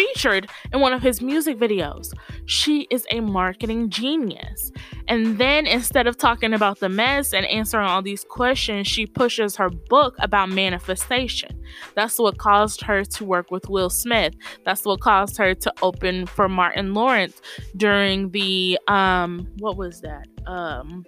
featured 0.04 0.50
in 0.72 0.80
one 0.80 0.94
of 0.94 1.02
his 1.02 1.22
music 1.22 1.58
videos. 1.58 2.14
She 2.46 2.88
is 2.90 3.06
a 3.12 3.20
marketing 3.20 3.90
genius. 3.90 4.72
And 5.08 5.38
then 5.38 5.66
instead 5.66 6.08
of 6.08 6.18
talking 6.18 6.54
about 6.54 6.80
the 6.80 6.90
mess 6.90 7.34
and 7.34 7.46
answering 7.46 7.88
all 7.88 8.02
these 8.02 8.24
questions, 8.24 8.88
she 8.88 9.06
pushes 9.06 9.56
her 9.56 9.70
book 9.70 10.16
about 10.20 10.50
manifestation. 10.50 11.60
That's 11.96 12.18
what 12.18 12.38
caused 12.38 12.82
her 12.82 13.04
to 13.04 13.26
work 13.26 13.52
with 13.52 13.70
Will 13.70 13.90
Smith. 13.90 14.36
That's 14.66 14.86
what 14.86 15.02
caused 15.02 15.38
her 15.38 15.54
to 15.56 15.74
open 15.82 16.26
for 16.26 16.48
Martin 16.50 16.94
Lawrence 16.94 17.42
during 17.78 18.32
the 18.32 18.80
um 18.88 19.48
what 19.58 19.78
was 19.78 20.02
that? 20.02 20.28
Um 20.46 21.06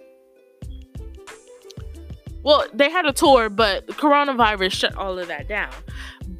well, 2.42 2.64
they 2.72 2.90
had 2.90 3.06
a 3.06 3.12
tour, 3.12 3.48
but 3.48 3.88
coronavirus 3.88 4.70
shut 4.70 4.94
all 4.94 5.18
of 5.18 5.26
that 5.26 5.48
down 5.48 5.72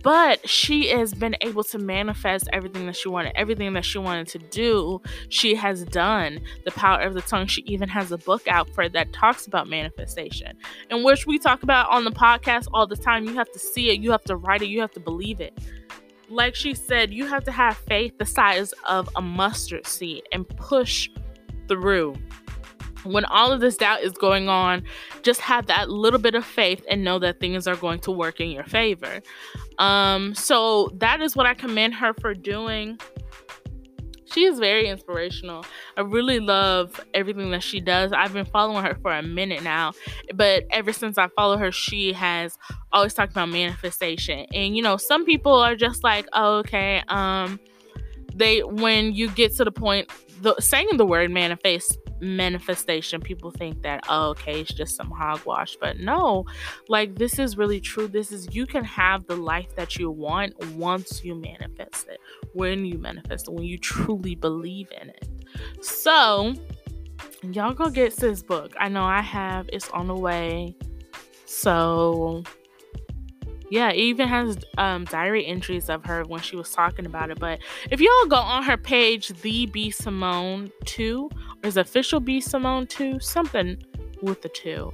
but 0.07 0.49
she 0.49 0.87
has 0.87 1.13
been 1.13 1.35
able 1.41 1.65
to 1.65 1.81
manifest 1.81 2.49
everything 2.53 2.87
that 2.87 2.95
she 2.95 3.09
wanted 3.09 3.33
everything 3.35 3.73
that 3.73 3.85
she 3.85 3.99
wanted 3.99 4.29
to 4.29 4.39
do 4.39 5.03
she 5.31 5.57
has 5.57 5.83
done. 5.87 6.39
The 6.65 6.71
power 6.71 7.01
of 7.01 7.15
the 7.15 7.23
tongue 7.23 7.49
she 7.49 7.63
even 7.63 7.89
has 7.89 8.13
a 8.13 8.19
book 8.19 8.47
out 8.47 8.71
for 8.71 8.89
that 8.89 9.13
talks 9.13 9.49
about 9.49 9.69
manifestation 9.69 10.57
in 10.91 11.03
which 11.03 11.27
we 11.27 11.41
talk 11.41 11.65
about 11.65 11.91
on 11.91 12.05
the 12.05 12.13
podcast 12.13 12.69
all 12.73 12.87
the 12.87 12.97
time. 12.97 13.25
You 13.25 13.35
have 13.35 13.51
to 13.51 13.59
see 13.59 13.91
it 13.91 13.99
you 13.99 14.13
have 14.13 14.23
to 14.27 14.37
write 14.37 14.63
it 14.63 14.69
you 14.69 14.81
have 14.81 14.93
to 14.93 15.01
believe 15.01 15.41
it. 15.41 15.59
Like 16.29 16.55
she 16.55 16.75
said 16.75 17.13
you 17.13 17.27
have 17.27 17.43
to 17.43 17.51
have 17.51 17.77
faith 17.77 18.17
the 18.17 18.27
size 18.27 18.73
of 18.89 19.09
a 19.17 19.21
mustard 19.21 19.89
seed 19.89 20.23
and 20.31 20.49
push 20.51 21.11
through 21.67 22.15
when 23.07 23.25
all 23.27 23.53
of 23.53 23.61
this 23.61 23.77
doubt 23.77 24.03
is 24.03 24.13
going 24.13 24.49
on, 24.49 24.85
just 25.23 25.41
have 25.41 25.67
that 25.67 25.89
little 25.91 26.19
bit 26.19 26.35
of 26.35 26.45
faith 26.45 26.85
and 26.89 27.05
know 27.05 27.19
that 27.19 27.41
things 27.41 27.67
are 27.67 27.77
going 27.77 28.01
to 28.01 28.11
work 28.11 28.41
in 28.41 28.51
your 28.51 28.65
favor. 28.65 29.23
Um, 29.79 30.35
so 30.35 30.91
that 30.95 31.21
is 31.21 31.37
what 31.37 31.47
I 31.47 31.55
commend 31.55 31.95
her 31.95 32.15
for 32.15 32.35
doing. 32.35 32.99
She 34.25 34.45
is 34.45 34.59
very 34.59 34.89
inspirational. 34.89 35.65
I 35.97 36.03
really 36.03 36.41
love 36.41 37.01
everything 37.15 37.53
that 37.53 37.63
she 37.63 37.81
does. 37.81 38.13
I've 38.13 38.33
been 38.33 38.45
following 38.45 38.85
her 38.85 38.95
for 39.01 39.13
a 39.13 39.23
minute 39.23 39.63
now, 39.63 39.93
but 40.35 40.65
ever 40.71 40.93
since 40.93 41.17
I 41.17 41.29
follow 41.29 41.57
her, 41.57 41.73
she 41.73 42.13
has 42.13 42.59
always 42.93 43.15
talked 43.15 43.33
about 43.33 43.49
manifestation. 43.49 44.47
And 44.53 44.77
you 44.77 44.83
know, 44.83 44.97
some 44.97 45.25
people 45.25 45.55
are 45.55 45.77
just 45.77 46.03
like, 46.05 46.27
oh, 46.33 46.59
okay, 46.59 47.03
um, 47.09 47.61
they 48.35 48.63
when 48.63 49.15
you 49.15 49.31
get 49.31 49.55
to 49.57 49.65
the 49.65 49.73
point 49.73 50.11
the 50.43 50.55
saying 50.61 50.89
the 50.97 51.07
word 51.07 51.31
manifest 51.31 51.99
manifestation. 52.21 53.21
People 53.21 53.51
think 53.51 53.83
that 53.83 54.05
oh, 54.09 54.31
okay 54.31 54.61
it's 54.61 54.73
just 54.73 54.97
some 54.97 55.11
hogwash 55.11 55.77
but 55.81 55.99
no. 55.99 56.45
Like 56.89 57.17
this 57.17 57.39
is 57.39 57.57
really 57.57 57.81
true. 57.81 58.09
This 58.09 58.33
is 58.33 58.55
you 58.55 58.67
can 58.67 58.85
have 58.85 59.27
the 59.27 59.37
life 59.37 59.75
that 59.77 59.97
you 59.97 60.11
want 60.11 60.55
once 60.75 61.25
you 61.25 61.35
manifest 61.35 62.09
it 62.09 62.21
when 62.53 62.85
you 62.85 62.99
manifest 62.99 63.49
it 63.49 63.55
when 63.55 63.65
you 63.65 63.79
truly 63.79 64.35
believe 64.35 64.89
in 65.01 65.11
it. 65.11 65.29
So 65.81 66.55
y'all 67.43 67.75
go 67.75 67.91
get 67.91 68.17
this 68.17 68.43
book. 68.43 68.75
I 68.79 68.89
know 68.89 69.05
i 69.05 69.21
have 69.21 69.69
it's 69.73 69.89
on 69.91 70.09
the 70.09 70.17
way. 70.17 70.77
So 71.45 72.43
yeah, 73.71 73.91
it 73.91 73.97
even 73.97 74.29
has 74.29 74.59
um, 74.79 75.05
diary 75.07 75.45
entries 75.45 75.89
of 75.89 76.05
her 76.05 76.23
when 76.25 76.41
she 76.41 76.57
was 76.57 76.71
talking 76.71 77.07
about 77.07 77.31
it. 77.31 77.41
But 77.41 77.59
if 77.91 78.01
y'all 78.01 78.27
go 78.29 78.37
on 78.37 78.63
her 78.63 78.77
page, 78.77 79.29
the 79.43 79.67
B 79.67 79.91
Simone 79.91 80.71
2, 80.85 81.29
or 81.29 81.31
is 81.67 81.77
official 81.77 82.21
B 82.21 82.41
Simone 82.41 82.87
2, 82.87 83.21
something 83.21 83.77
with 84.23 84.41
the 84.43 84.49
two, 84.49 84.91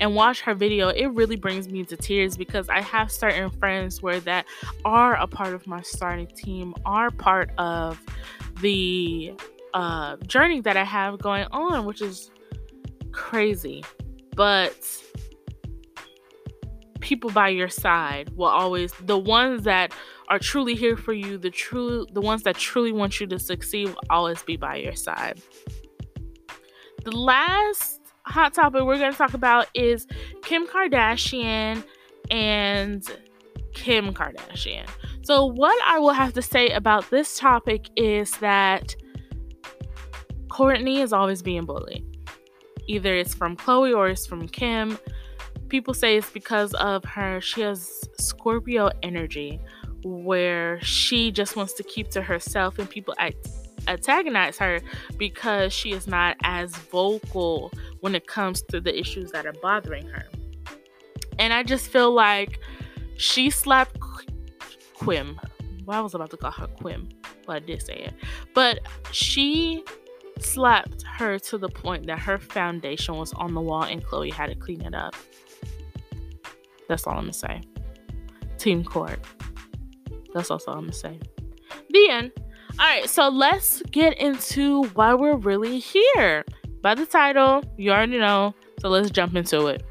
and 0.00 0.14
watch 0.14 0.40
her 0.42 0.54
video, 0.54 0.88
it 0.88 1.06
really 1.06 1.36
brings 1.36 1.68
me 1.68 1.84
to 1.84 1.96
tears 1.96 2.36
because 2.36 2.68
I 2.68 2.80
have 2.82 3.10
certain 3.10 3.50
friends 3.50 4.02
where 4.02 4.20
that 4.20 4.44
are 4.84 5.14
a 5.14 5.26
part 5.26 5.54
of 5.54 5.66
my 5.66 5.82
starting 5.82 6.26
team, 6.26 6.74
are 6.84 7.10
part 7.10 7.50
of 7.58 8.00
the 8.60 9.32
uh, 9.74 10.16
journey 10.26 10.60
that 10.62 10.76
I 10.76 10.84
have 10.84 11.18
going 11.18 11.46
on, 11.50 11.84
which 11.86 12.02
is 12.02 12.30
crazy. 13.12 13.84
But 14.34 14.76
people 17.00 17.30
by 17.30 17.48
your 17.48 17.68
side 17.68 18.30
will 18.36 18.48
always 18.48 18.92
the 19.02 19.18
ones 19.18 19.62
that 19.62 19.92
are 20.28 20.40
truly 20.40 20.74
here 20.74 20.96
for 20.96 21.12
you 21.12 21.38
the 21.38 21.50
true 21.50 22.04
the 22.12 22.20
ones 22.20 22.42
that 22.42 22.56
truly 22.56 22.90
want 22.90 23.20
you 23.20 23.28
to 23.28 23.38
succeed 23.38 23.86
will 23.86 23.96
always 24.10 24.42
be 24.42 24.56
by 24.56 24.74
your 24.74 24.94
side 24.94 25.40
the 27.06 27.16
last 27.16 28.00
hot 28.22 28.52
topic 28.52 28.82
we're 28.82 28.98
going 28.98 29.12
to 29.12 29.16
talk 29.16 29.32
about 29.32 29.68
is 29.74 30.08
kim 30.42 30.66
kardashian 30.66 31.84
and 32.32 33.04
kim 33.74 34.12
kardashian. 34.12 34.88
So 35.22 35.46
what 35.46 35.80
i 35.86 36.00
will 36.00 36.12
have 36.12 36.32
to 36.32 36.42
say 36.42 36.68
about 36.70 37.08
this 37.10 37.38
topic 37.38 37.88
is 37.96 38.32
that 38.38 38.96
Kourtney 40.48 40.98
is 40.98 41.12
always 41.12 41.42
being 41.42 41.64
bullied. 41.64 42.04
Either 42.88 43.14
it's 43.14 43.34
from 43.34 43.56
Khloé 43.56 43.94
or 43.94 44.08
it's 44.08 44.26
from 44.26 44.48
kim. 44.48 44.98
People 45.68 45.94
say 45.94 46.16
it's 46.16 46.30
because 46.30 46.74
of 46.74 47.04
her 47.04 47.40
she 47.40 47.60
has 47.60 48.00
scorpio 48.18 48.90
energy 49.04 49.60
where 50.02 50.80
she 50.82 51.30
just 51.30 51.54
wants 51.54 51.72
to 51.74 51.84
keep 51.84 52.08
to 52.10 52.22
herself 52.22 52.80
and 52.80 52.90
people 52.90 53.14
act, 53.18 53.48
antagonize 53.88 54.58
her 54.58 54.80
because 55.16 55.72
she 55.72 55.92
is 55.92 56.06
not 56.06 56.36
as 56.42 56.74
vocal 56.76 57.72
when 58.00 58.14
it 58.14 58.26
comes 58.26 58.62
to 58.62 58.80
the 58.80 58.98
issues 58.98 59.30
that 59.32 59.46
are 59.46 59.54
bothering 59.62 60.06
her 60.06 60.26
and 61.38 61.52
i 61.52 61.62
just 61.62 61.88
feel 61.88 62.12
like 62.12 62.58
she 63.16 63.50
slapped 63.50 63.98
quim 64.98 65.38
well, 65.86 66.00
I 66.00 66.02
was 66.02 66.14
about 66.14 66.30
to 66.30 66.36
call 66.36 66.50
her 66.50 66.66
Quim, 66.66 67.08
but 67.46 67.56
I 67.56 67.58
did 67.60 67.80
say 67.80 67.94
it. 67.94 68.14
But 68.54 68.80
she 69.12 69.84
slapped 70.40 71.04
her 71.04 71.38
to 71.38 71.58
the 71.58 71.68
point 71.68 72.06
that 72.08 72.18
her 72.18 72.38
foundation 72.38 73.16
was 73.16 73.32
on 73.34 73.54
the 73.54 73.60
wall 73.60 73.84
and 73.84 74.04
Khloé 74.04 74.32
had 74.32 74.48
to 74.48 74.56
clean 74.56 74.82
it 74.82 74.94
up. 74.94 75.14
That's 76.88 77.06
all 77.06 77.14
I'm 77.14 77.20
gonna 77.20 77.32
say. 77.32 77.62
Team 78.58 78.84
court. 78.84 79.20
That's 80.34 80.50
also 80.50 80.72
all 80.72 80.78
I'm 80.78 80.84
gonna 80.84 80.92
say. 80.92 81.20
The 81.90 82.08
end. 82.10 82.32
Alright, 82.78 83.08
so 83.08 83.28
let's 83.28 83.82
get 83.90 84.18
into 84.18 84.82
why 84.88 85.14
we're 85.14 85.36
really 85.36 85.78
here. 85.78 86.44
By 86.82 86.94
the 86.94 87.06
title, 87.06 87.62
you 87.78 87.90
already 87.90 88.18
know. 88.18 88.54
So 88.80 88.90
let's 88.90 89.10
jump 89.10 89.34
into 89.34 89.68
it. 89.68 89.82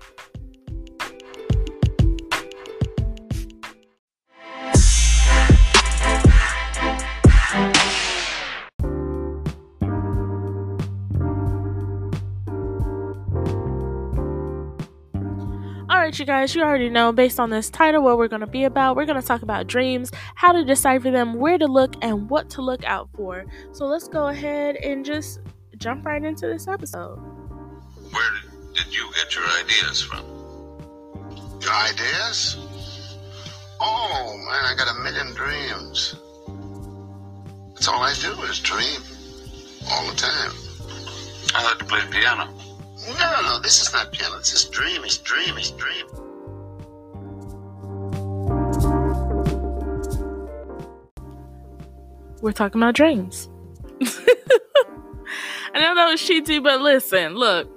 You 16.18 16.26
guys, 16.26 16.56
you 16.56 16.62
already 16.62 16.90
know 16.90 17.12
based 17.12 17.42
on 17.42 17.50
this 17.50 17.70
title 17.70 18.02
what 18.02 18.18
we're 18.18 18.30
going 18.30 18.40
to 18.40 18.48
be 18.48 18.64
about. 18.64 18.96
We're 18.96 19.06
going 19.06 19.20
to 19.20 19.28
talk 19.28 19.42
about 19.42 19.68
dreams, 19.68 20.12
how 20.36 20.54
to 20.54 20.64
decipher 20.64 21.12
them, 21.12 21.34
where 21.34 21.58
to 21.58 21.68
look, 21.68 21.96
and 22.02 22.30
what 22.30 22.50
to 22.52 22.62
look 22.62 22.86
out 22.86 23.10
for. 23.16 23.44
So 23.74 23.86
let's 23.86 24.08
go 24.08 24.28
ahead 24.28 24.78
and 24.78 25.04
just 25.04 25.42
jump 25.78 26.06
right 26.06 26.24
into 26.24 26.48
this 26.48 26.70
episode. 26.70 27.18
Where 28.12 28.32
did 28.74 28.96
you 28.96 29.12
get 29.14 29.36
your 29.36 29.44
ideas 29.60 30.02
from? 30.02 30.24
Your 31.62 31.74
ideas? 31.74 32.56
Oh, 33.82 34.38
man, 34.38 34.64
I 34.64 34.74
got 34.78 34.96
a 34.96 35.04
million 35.04 35.34
dreams. 35.36 36.16
That's 37.74 37.90
all 37.90 38.02
I 38.02 38.14
do 38.22 38.32
is 38.44 38.62
dream 38.62 39.02
all 39.92 40.10
the 40.10 40.16
time. 40.16 40.52
I 41.56 41.64
like 41.66 41.80
to 41.80 41.86
play 41.86 42.00
piano. 42.10 42.54
No, 43.08 43.14
no, 43.14 43.42
no, 43.44 43.60
this 43.60 43.82
is 43.82 43.94
not 43.94 44.12
piano. 44.12 44.40
This 44.40 44.54
is 44.54 44.66
dream, 44.66 45.04
it's 45.04 45.18
dream, 45.20 45.58
it's 45.58 45.70
dream. 45.72 46.08
We're 52.42 52.52
talking 52.52 52.82
about 52.82 52.96
dreams. 52.96 53.50
I 54.02 55.80
know 55.80 55.96
that 55.96 56.08
was 56.10 56.22
cheesy, 56.22 56.60
but 56.60 56.82
listen, 56.82 57.36
look. 57.36 57.70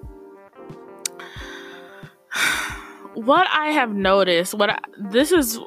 What 3.15 3.49
I 3.51 3.73
have 3.73 3.93
noticed, 3.93 4.55
what 4.55 4.71
I, 4.71 4.79
this 4.97 5.33
is, 5.33 5.59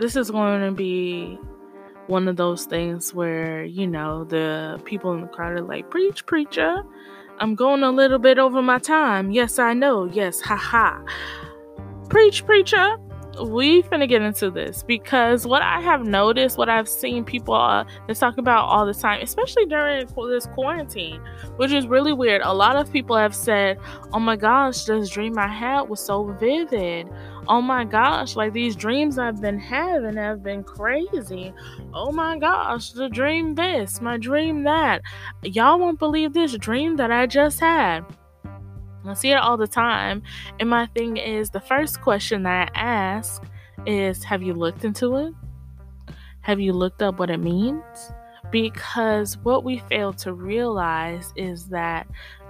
this 0.00 0.16
is 0.16 0.28
going 0.28 0.60
to 0.62 0.72
be 0.72 1.38
one 2.08 2.26
of 2.26 2.36
those 2.36 2.64
things 2.64 3.14
where 3.14 3.64
you 3.64 3.86
know 3.86 4.24
the 4.24 4.80
people 4.84 5.12
in 5.12 5.20
the 5.20 5.28
crowd 5.28 5.52
are 5.52 5.60
like, 5.62 5.88
"Preach, 5.88 6.26
preacher." 6.26 6.82
I'm 7.40 7.54
going 7.54 7.82
a 7.82 7.90
little 7.90 8.18
bit 8.18 8.38
over 8.38 8.60
my 8.62 8.78
time. 8.78 9.30
Yes, 9.30 9.58
I 9.58 9.72
know. 9.72 10.04
Yes, 10.04 10.40
haha. 10.40 11.00
Preach, 12.08 12.44
preacher. 12.44 12.96
We 13.40 13.82
finna 13.82 14.08
get 14.08 14.20
into 14.22 14.50
this 14.50 14.82
because 14.82 15.46
what 15.46 15.62
I 15.62 15.80
have 15.80 16.04
noticed, 16.04 16.58
what 16.58 16.68
I've 16.68 16.88
seen 16.88 17.24
people 17.24 17.54
uh, 17.54 17.84
they 18.08 18.14
talk 18.14 18.36
about 18.36 18.64
all 18.64 18.84
the 18.84 18.94
time, 18.94 19.20
especially 19.22 19.64
during 19.66 20.04
this 20.28 20.46
quarantine, 20.46 21.20
which 21.56 21.70
is 21.70 21.86
really 21.86 22.12
weird. 22.12 22.42
A 22.42 22.52
lot 22.52 22.74
of 22.74 22.92
people 22.92 23.16
have 23.16 23.36
said, 23.36 23.78
"Oh 24.12 24.18
my 24.18 24.34
gosh, 24.34 24.84
this 24.86 25.08
dream 25.08 25.38
I 25.38 25.46
had 25.46 25.82
was 25.82 26.00
so 26.00 26.24
vivid." 26.40 27.08
Oh 27.48 27.62
my 27.62 27.84
gosh, 27.84 28.36
like 28.36 28.52
these 28.52 28.76
dreams 28.76 29.18
I've 29.18 29.40
been 29.40 29.58
having 29.58 30.16
have 30.16 30.42
been 30.42 30.62
crazy. 30.62 31.54
Oh 31.94 32.12
my 32.12 32.38
gosh, 32.38 32.90
the 32.90 33.08
dream 33.08 33.54
this, 33.54 34.02
my 34.02 34.18
dream 34.18 34.64
that. 34.64 35.00
Y'all 35.42 35.78
won't 35.78 35.98
believe 35.98 36.34
this 36.34 36.56
dream 36.58 36.96
that 36.96 37.10
I 37.10 37.26
just 37.26 37.58
had. 37.58 38.04
I 39.06 39.14
see 39.14 39.30
it 39.30 39.36
all 39.36 39.56
the 39.56 39.66
time. 39.66 40.22
And 40.60 40.68
my 40.68 40.86
thing 40.86 41.16
is 41.16 41.48
the 41.48 41.60
first 41.60 42.02
question 42.02 42.42
that 42.42 42.70
I 42.74 42.78
ask 42.78 43.42
is 43.86 44.22
Have 44.24 44.42
you 44.42 44.52
looked 44.52 44.84
into 44.84 45.16
it? 45.16 45.34
Have 46.42 46.60
you 46.60 46.74
looked 46.74 47.00
up 47.00 47.18
what 47.18 47.30
it 47.30 47.38
means? 47.38 48.12
Because 48.50 49.38
what 49.38 49.64
we 49.64 49.78
fail 49.78 50.12
to 50.14 50.32
realize 50.32 51.32
is 51.36 51.68
that 51.68 52.06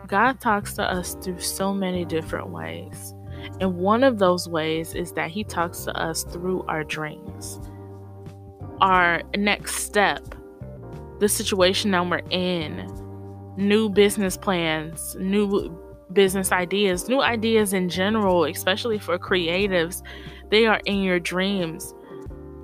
God 0.06 0.40
talks 0.40 0.74
to 0.74 0.82
us 0.82 1.16
through 1.22 1.40
so 1.40 1.72
many 1.72 2.04
different 2.04 2.50
ways. 2.50 3.14
And 3.60 3.76
one 3.76 4.04
of 4.04 4.18
those 4.18 4.48
ways 4.48 4.94
is 4.94 5.12
that 5.12 5.30
He 5.30 5.44
talks 5.44 5.84
to 5.84 5.96
us 5.96 6.24
through 6.24 6.64
our 6.64 6.84
dreams. 6.84 7.60
Our 8.80 9.22
next 9.36 9.76
step, 9.76 10.22
the 11.18 11.28
situation 11.28 11.90
that 11.90 12.08
we're 12.08 12.22
in, 12.30 12.86
new 13.56 13.88
business 13.88 14.36
plans, 14.36 15.16
new 15.18 15.76
business 16.12 16.52
ideas, 16.52 17.08
new 17.08 17.20
ideas 17.20 17.72
in 17.72 17.88
general, 17.88 18.44
especially 18.44 18.98
for 18.98 19.18
creatives, 19.18 20.02
they 20.50 20.66
are 20.66 20.80
in 20.86 21.02
your 21.02 21.20
dreams. 21.20 21.92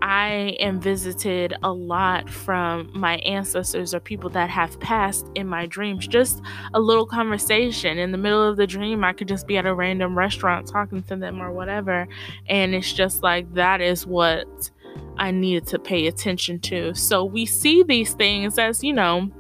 I 0.05 0.55
am 0.61 0.81
visited 0.81 1.55
a 1.63 1.73
lot 1.73 2.29
from 2.29 2.91
my 2.93 3.17
ancestors 3.21 3.95
or 3.95 4.01
people 4.01 4.29
that 4.31 4.51
have 4.51 4.79
passed 4.79 5.27
in 5.35 5.47
my 5.47 5.65
dreams. 5.65 6.07
Just 6.07 6.43
a 6.75 6.79
little 6.79 7.07
conversation 7.07 7.97
in 7.97 8.13
the 8.13 8.19
middle 8.19 8.47
of 8.47 8.59
the 8.59 8.67
dream, 8.67 9.03
I 9.03 9.15
could 9.15 9.29
just 9.29 9.47
be 9.47 9.57
at 9.57 9.65
a 9.65 9.73
random 9.73 10.17
restaurant 10.17 10.69
talking 10.69 11.03
to 11.05 11.17
them 11.17 11.41
or 11.41 11.53
whatever. 11.53 12.07
And 12.51 12.75
it's 12.75 12.93
just 12.93 13.23
like 13.23 13.55
that 13.55 13.81
is 13.81 14.07
what 14.07 14.71
I 15.17 15.31
needed 15.31 15.67
to 15.69 15.79
pay 15.79 16.07
attention 16.07 16.61
to. 16.61 16.93
So 16.93 17.25
we 17.25 17.47
see 17.47 17.83
these 17.83 18.13
things 18.13 18.59
as, 18.59 18.85
you 18.85 18.93
know, 18.93 19.31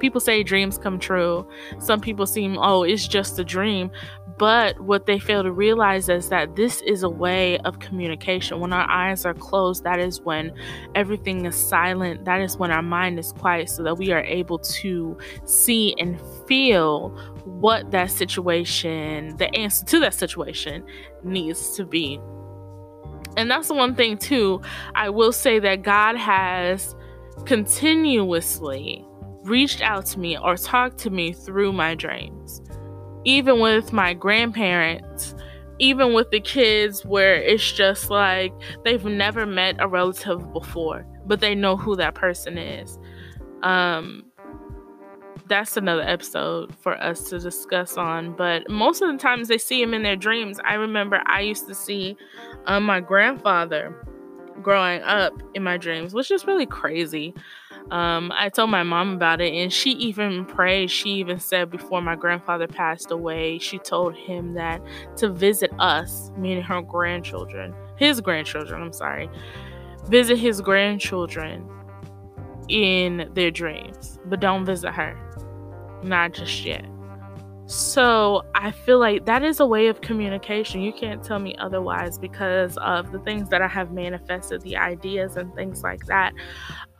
people 0.00 0.20
say 0.20 0.42
dreams 0.42 0.76
come 0.76 0.98
true. 0.98 1.48
Some 1.78 2.00
people 2.00 2.26
seem, 2.26 2.58
oh, 2.58 2.82
it's 2.82 3.06
just 3.06 3.38
a 3.38 3.44
dream. 3.44 3.92
But 4.38 4.78
what 4.80 5.06
they 5.06 5.18
fail 5.18 5.42
to 5.42 5.50
realize 5.50 6.08
is 6.08 6.28
that 6.28 6.54
this 6.54 6.80
is 6.82 7.02
a 7.02 7.08
way 7.08 7.58
of 7.58 7.80
communication. 7.80 8.60
When 8.60 8.72
our 8.72 8.88
eyes 8.88 9.26
are 9.26 9.34
closed, 9.34 9.82
that 9.82 9.98
is 9.98 10.20
when 10.20 10.52
everything 10.94 11.44
is 11.44 11.56
silent. 11.56 12.24
That 12.24 12.40
is 12.40 12.56
when 12.56 12.70
our 12.70 12.82
mind 12.82 13.18
is 13.18 13.32
quiet 13.32 13.68
so 13.68 13.82
that 13.82 13.98
we 13.98 14.12
are 14.12 14.22
able 14.22 14.60
to 14.60 15.18
see 15.44 15.94
and 15.98 16.20
feel 16.46 17.08
what 17.44 17.90
that 17.90 18.12
situation, 18.12 19.36
the 19.38 19.52
answer 19.56 19.84
to 19.86 20.00
that 20.00 20.14
situation, 20.14 20.84
needs 21.24 21.74
to 21.76 21.84
be. 21.84 22.20
And 23.36 23.50
that's 23.50 23.68
the 23.68 23.74
one 23.74 23.96
thing, 23.96 24.18
too. 24.18 24.62
I 24.94 25.10
will 25.10 25.32
say 25.32 25.58
that 25.58 25.82
God 25.82 26.16
has 26.16 26.94
continuously 27.44 29.04
reached 29.42 29.80
out 29.80 30.06
to 30.06 30.20
me 30.20 30.38
or 30.38 30.56
talked 30.56 30.98
to 30.98 31.10
me 31.10 31.32
through 31.32 31.72
my 31.72 31.94
dreams. 31.94 32.62
Even 33.28 33.60
with 33.60 33.92
my 33.92 34.14
grandparents, 34.14 35.34
even 35.78 36.14
with 36.14 36.30
the 36.30 36.40
kids 36.40 37.04
where 37.04 37.34
it's 37.34 37.70
just 37.70 38.08
like 38.08 38.54
they've 38.84 39.04
never 39.04 39.44
met 39.44 39.76
a 39.80 39.86
relative 39.86 40.50
before, 40.54 41.04
but 41.26 41.40
they 41.40 41.54
know 41.54 41.76
who 41.76 41.94
that 41.96 42.14
person 42.14 42.56
is. 42.56 42.98
Um 43.62 44.24
that's 45.48 45.76
another 45.76 46.02
episode 46.02 46.74
for 46.76 47.00
us 47.02 47.28
to 47.30 47.38
discuss 47.38 47.96
on, 47.96 48.32
but 48.32 48.68
most 48.70 49.02
of 49.02 49.10
the 49.10 49.18
times 49.18 49.48
they 49.48 49.58
see 49.58 49.80
him 49.82 49.94
in 49.94 50.02
their 50.02 50.16
dreams. 50.16 50.58
I 50.64 50.74
remember 50.74 51.22
I 51.26 51.40
used 51.40 51.66
to 51.68 51.74
see 51.74 52.16
um, 52.66 52.84
my 52.84 53.00
grandfather 53.00 53.94
growing 54.62 55.02
up 55.02 55.32
in 55.54 55.62
my 55.62 55.76
dreams, 55.76 56.12
which 56.14 56.30
is 56.30 56.46
really 56.46 56.66
crazy. 56.66 57.34
Um, 57.90 58.32
I 58.34 58.50
told 58.50 58.70
my 58.70 58.82
mom 58.82 59.14
about 59.14 59.40
it, 59.40 59.54
and 59.54 59.72
she 59.72 59.92
even 59.92 60.44
prayed. 60.44 60.90
She 60.90 61.10
even 61.10 61.38
said 61.38 61.70
before 61.70 62.02
my 62.02 62.16
grandfather 62.16 62.66
passed 62.66 63.10
away, 63.10 63.58
she 63.58 63.78
told 63.78 64.14
him 64.14 64.54
that 64.54 64.82
to 65.16 65.30
visit 65.30 65.70
us, 65.78 66.30
meaning 66.36 66.62
her 66.62 66.82
grandchildren, 66.82 67.74
his 67.96 68.20
grandchildren, 68.20 68.82
I'm 68.82 68.92
sorry, 68.92 69.30
visit 70.08 70.36
his 70.36 70.60
grandchildren 70.60 71.66
in 72.68 73.30
their 73.32 73.50
dreams, 73.50 74.18
but 74.26 74.40
don't 74.40 74.66
visit 74.66 74.92
her. 74.92 75.16
Not 76.02 76.34
just 76.34 76.64
yet. 76.64 76.84
So 77.68 78.46
I 78.54 78.70
feel 78.70 78.98
like 78.98 79.26
that 79.26 79.44
is 79.44 79.60
a 79.60 79.66
way 79.66 79.88
of 79.88 80.00
communication. 80.00 80.80
You 80.80 80.92
can't 80.92 81.22
tell 81.22 81.38
me 81.38 81.54
otherwise 81.58 82.18
because 82.18 82.78
of 82.78 83.12
the 83.12 83.18
things 83.18 83.50
that 83.50 83.60
I 83.60 83.68
have 83.68 83.92
manifested, 83.92 84.62
the 84.62 84.78
ideas 84.78 85.36
and 85.36 85.54
things 85.54 85.82
like 85.82 86.06
that. 86.06 86.32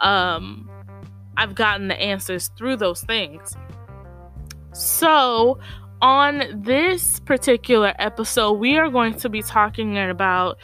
Um, 0.01 0.69
I've 1.39 1.55
gotten 1.55 1.87
the 1.87 1.95
answers 1.95 2.51
through 2.59 2.77
those 2.77 3.03
things. 3.03 3.57
So, 4.73 5.59
on 6.03 6.63
this 6.63 7.21
particular 7.21 7.95
episode, 8.01 8.53
we 8.55 8.77
are 8.77 8.91
going 8.91 9.15
to 9.15 9.29
be 9.29 9.41
talking 9.43 9.97
about 9.97 10.59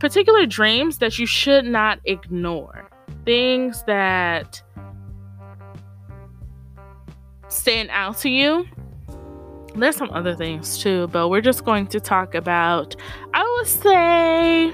particular 0.00 0.46
dreams 0.46 0.98
that 0.98 1.18
you 1.18 1.26
should 1.26 1.64
not 1.64 2.00
ignore. 2.04 2.90
Things 3.24 3.84
that 3.86 4.60
stand 7.46 7.90
out 7.92 8.18
to 8.18 8.30
you. 8.30 8.66
There's 9.76 9.94
some 9.94 10.10
other 10.10 10.34
things 10.34 10.82
too, 10.82 11.06
but 11.08 11.28
we're 11.28 11.40
just 11.40 11.64
going 11.64 11.86
to 11.88 12.00
talk 12.00 12.34
about, 12.34 12.96
I 13.32 13.56
would 13.58 13.68
say, 13.68 14.72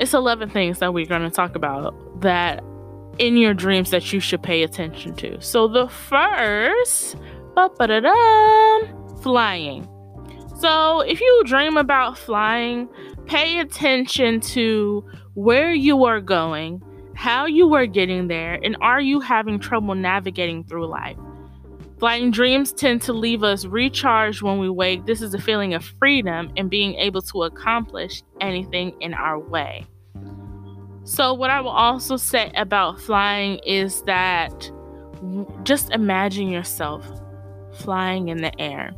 it's 0.00 0.14
11 0.14 0.50
things 0.50 0.80
that 0.80 0.92
we're 0.92 1.06
going 1.06 1.22
to 1.22 1.30
talk 1.30 1.54
about 1.54 2.20
that 2.22 2.64
in 3.18 3.36
your 3.36 3.54
dreams 3.54 3.90
that 3.90 4.12
you 4.12 4.20
should 4.20 4.42
pay 4.42 4.62
attention 4.62 5.14
to. 5.16 5.40
So 5.40 5.68
the 5.68 5.88
first, 5.88 7.16
flying. 9.22 9.88
So 10.58 11.00
if 11.00 11.20
you 11.20 11.42
dream 11.44 11.76
about 11.76 12.16
flying, 12.18 12.88
pay 13.26 13.58
attention 13.58 14.40
to 14.40 15.04
where 15.34 15.72
you 15.72 16.04
are 16.04 16.20
going, 16.20 16.82
how 17.14 17.46
you 17.46 17.74
are 17.74 17.86
getting 17.86 18.28
there, 18.28 18.58
and 18.62 18.76
are 18.80 19.00
you 19.00 19.20
having 19.20 19.58
trouble 19.58 19.94
navigating 19.94 20.64
through 20.64 20.86
life? 20.86 21.16
Flying 21.98 22.30
dreams 22.32 22.72
tend 22.72 23.00
to 23.02 23.12
leave 23.12 23.44
us 23.44 23.64
recharged 23.64 24.42
when 24.42 24.58
we 24.58 24.68
wake. 24.68 25.06
This 25.06 25.22
is 25.22 25.34
a 25.34 25.38
feeling 25.38 25.72
of 25.74 25.84
freedom 26.00 26.52
and 26.56 26.68
being 26.68 26.94
able 26.94 27.22
to 27.22 27.44
accomplish 27.44 28.22
anything 28.40 28.96
in 29.00 29.14
our 29.14 29.38
way. 29.38 29.86
So, 31.04 31.34
what 31.34 31.50
I 31.50 31.60
will 31.60 31.70
also 31.70 32.16
say 32.16 32.50
about 32.54 33.00
flying 33.00 33.58
is 33.66 34.02
that 34.02 34.70
just 35.64 35.90
imagine 35.90 36.48
yourself 36.48 37.06
flying 37.72 38.28
in 38.28 38.38
the 38.38 38.60
air. 38.60 38.92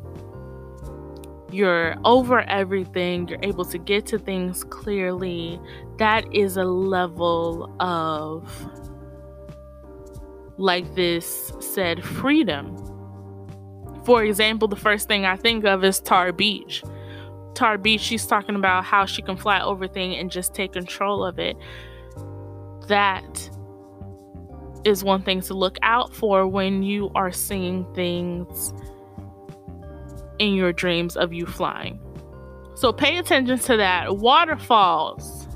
You're 1.51 1.97
over 2.05 2.41
everything, 2.41 3.29
you're 3.29 3.39
able 3.43 3.65
to 3.67 3.79
get 3.79 4.07
to 4.07 4.19
things 4.19 4.65
clearly. 4.65 5.61
That 5.99 6.25
is 6.35 6.57
a 6.57 6.65
level 6.65 7.75
of, 7.81 8.51
like 10.59 10.95
this 10.95 11.53
said, 11.61 12.05
freedom 12.05 12.77
for 14.05 14.23
example, 14.23 14.69
the 14.69 14.77
first 14.77 15.09
thing 15.09 15.25
I 15.25 15.37
think 15.37 15.65
of 15.65 15.83
is 15.83 15.99
Tar 15.99 16.33
Beach. 16.33 16.83
Tar 17.55 17.79
Beach, 17.79 18.01
she's 18.01 18.27
talking 18.27 18.55
about 18.55 18.85
how 18.85 19.07
she 19.07 19.23
can 19.23 19.37
fly 19.37 19.63
over 19.63 19.89
things 19.89 20.17
and 20.19 20.31
just 20.31 20.55
take 20.55 20.73
control 20.73 21.25
of 21.25 21.39
it. 21.39 21.57
That 22.89 23.51
is 24.85 25.03
one 25.03 25.23
thing 25.23 25.41
to 25.43 25.55
look 25.55 25.79
out 25.83 26.15
for 26.15 26.47
when 26.47 26.83
you 26.83 27.11
are 27.15 27.33
seeing 27.33 27.87
things 27.95 28.73
in 30.39 30.55
your 30.55 30.73
dreams 30.73 31.17
of 31.17 31.33
you 31.33 31.47
flying. 31.47 31.99
So 32.75 32.93
pay 32.93 33.19
attention 33.19 33.59
to 33.61 33.77
that. 33.77 34.17
Waterfalls. 34.19 35.49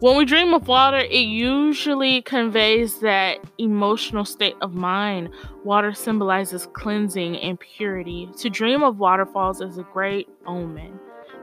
When 0.00 0.16
we 0.16 0.24
dream 0.24 0.52
of 0.52 0.66
water, 0.66 0.98
it 0.98 1.26
usually 1.26 2.22
conveys 2.22 2.98
that 3.00 3.38
emotional 3.58 4.24
state 4.24 4.56
of 4.60 4.74
mind. 4.74 5.28
Water 5.64 5.92
symbolizes 5.92 6.66
cleansing 6.72 7.36
and 7.36 7.58
purity. 7.60 8.28
To 8.38 8.50
dream 8.50 8.82
of 8.82 8.98
waterfalls 8.98 9.60
is 9.60 9.78
a 9.78 9.84
great 9.84 10.28
omen. 10.44 10.98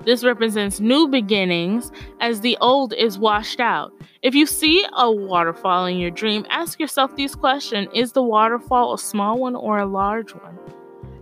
This 0.06 0.24
represents 0.24 0.80
new 0.80 1.08
beginnings 1.08 1.92
as 2.20 2.42
the 2.42 2.58
old 2.62 2.94
is 2.94 3.20
washed 3.20 3.60
out. 3.60 3.92
If 4.22 4.34
you 4.36 4.46
see 4.46 4.86
a 4.94 5.12
waterfall 5.12 5.86
in 5.86 5.98
your 5.98 6.12
dream, 6.12 6.46
ask 6.50 6.80
yourself 6.80 7.16
these 7.16 7.36
questions 7.36 7.90
Is 7.94 8.12
the 8.14 8.24
waterfall 8.24 8.94
a 8.94 8.98
small 8.98 9.38
one 9.38 9.56
or 9.56 9.80
a 9.80 9.86
large 9.86 10.34
one? 10.34 10.58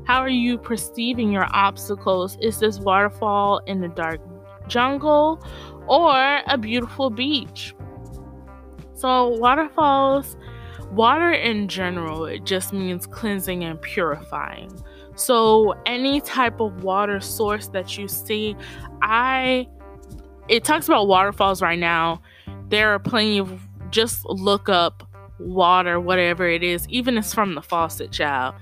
How 0.05 0.19
are 0.19 0.29
you 0.29 0.57
perceiving 0.57 1.31
your 1.31 1.47
obstacles? 1.51 2.37
Is 2.41 2.59
this 2.59 2.79
waterfall 2.79 3.59
in 3.67 3.81
the 3.81 3.89
dark 3.89 4.21
jungle 4.67 5.41
or 5.87 6.41
a 6.45 6.57
beautiful 6.57 7.09
beach. 7.09 7.73
So, 8.93 9.29
waterfalls, 9.37 10.35
water 10.91 11.31
in 11.31 11.67
general, 11.67 12.25
it 12.25 12.45
just 12.45 12.73
means 12.73 13.05
cleansing 13.05 13.63
and 13.63 13.81
purifying. 13.81 14.71
So, 15.17 15.73
any 15.85 16.21
type 16.21 16.59
of 16.61 16.83
water 16.83 17.19
source 17.19 17.67
that 17.69 17.97
you 17.97 18.07
see, 18.07 18.55
I 19.01 19.67
it 20.47 20.63
talks 20.63 20.87
about 20.87 21.07
waterfalls 21.07 21.61
right 21.61 21.79
now. 21.79 22.21
There 22.69 22.93
are 22.93 22.99
plenty 22.99 23.39
of 23.39 23.67
just 23.89 24.25
look 24.25 24.69
up 24.69 25.03
water, 25.39 25.99
whatever 25.99 26.47
it 26.47 26.63
is, 26.63 26.87
even 26.89 27.17
if 27.17 27.25
it's 27.25 27.33
from 27.33 27.55
the 27.55 27.61
faucet, 27.61 28.11
child. 28.11 28.55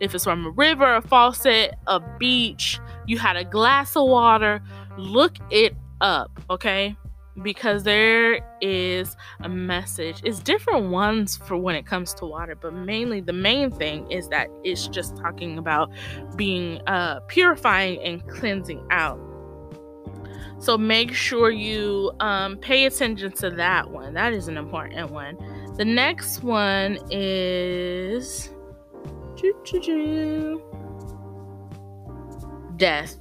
If 0.00 0.14
it's 0.14 0.24
from 0.24 0.46
a 0.46 0.50
river, 0.50 0.96
a 0.96 1.02
faucet, 1.02 1.74
a 1.86 2.00
beach, 2.18 2.80
you 3.06 3.18
had 3.18 3.36
a 3.36 3.44
glass 3.44 3.96
of 3.96 4.08
water, 4.08 4.62
look 4.98 5.36
it 5.50 5.76
up, 6.00 6.40
okay? 6.50 6.96
Because 7.42 7.84
there 7.84 8.40
is 8.60 9.16
a 9.40 9.48
message. 9.48 10.20
It's 10.24 10.40
different 10.40 10.90
ones 10.90 11.36
for 11.36 11.56
when 11.56 11.74
it 11.74 11.86
comes 11.86 12.12
to 12.14 12.26
water, 12.26 12.54
but 12.54 12.74
mainly 12.74 13.20
the 13.20 13.32
main 13.32 13.70
thing 13.70 14.10
is 14.10 14.28
that 14.28 14.48
it's 14.64 14.88
just 14.88 15.16
talking 15.16 15.56
about 15.56 15.90
being 16.36 16.80
uh, 16.86 17.20
purifying 17.28 18.02
and 18.02 18.26
cleansing 18.28 18.86
out. 18.90 19.18
So 20.58 20.76
make 20.76 21.14
sure 21.14 21.50
you 21.50 22.12
um, 22.20 22.58
pay 22.58 22.84
attention 22.84 23.32
to 23.32 23.50
that 23.52 23.90
one. 23.90 24.12
That 24.12 24.34
is 24.34 24.46
an 24.46 24.58
important 24.58 25.10
one. 25.10 25.38
The 25.76 25.86
next 25.86 26.42
one 26.42 26.98
is 27.10 28.50
death. 32.76 33.16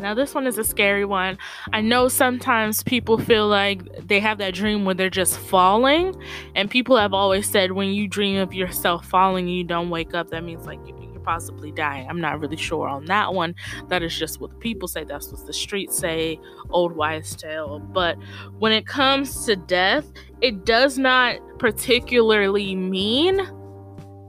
Now, 0.00 0.14
this 0.14 0.34
one 0.34 0.46
is 0.46 0.58
a 0.58 0.64
scary 0.64 1.04
one. 1.04 1.38
I 1.72 1.80
know 1.80 2.08
sometimes 2.08 2.82
people 2.82 3.18
feel 3.18 3.48
like 3.48 3.82
they 4.06 4.20
have 4.20 4.38
that 4.38 4.54
dream 4.54 4.84
where 4.84 4.94
they're 4.94 5.10
just 5.10 5.38
falling, 5.38 6.14
and 6.54 6.70
people 6.70 6.96
have 6.96 7.12
always 7.12 7.48
said 7.48 7.72
when 7.72 7.88
you 7.88 8.08
dream 8.08 8.38
of 8.38 8.54
yourself 8.54 9.06
falling 9.06 9.46
and 9.46 9.56
you 9.56 9.64
don't 9.64 9.90
wake 9.90 10.14
up, 10.14 10.30
that 10.30 10.42
means 10.42 10.66
like 10.66 10.78
you're 10.86 11.20
possibly 11.20 11.70
dying. 11.70 12.08
I'm 12.08 12.20
not 12.20 12.40
really 12.40 12.56
sure 12.56 12.88
on 12.88 13.04
that 13.06 13.34
one. 13.34 13.54
That 13.88 14.02
is 14.02 14.18
just 14.18 14.40
what 14.40 14.50
the 14.50 14.56
people 14.56 14.88
say, 14.88 15.04
that's 15.04 15.30
what 15.30 15.46
the 15.46 15.52
streets 15.52 15.96
say, 15.96 16.40
old 16.70 16.96
wise 16.96 17.36
tale. 17.36 17.78
But 17.78 18.16
when 18.58 18.72
it 18.72 18.86
comes 18.86 19.44
to 19.46 19.56
death, 19.56 20.06
it 20.40 20.64
does 20.64 20.98
not 20.98 21.36
particularly 21.58 22.74
mean 22.74 23.46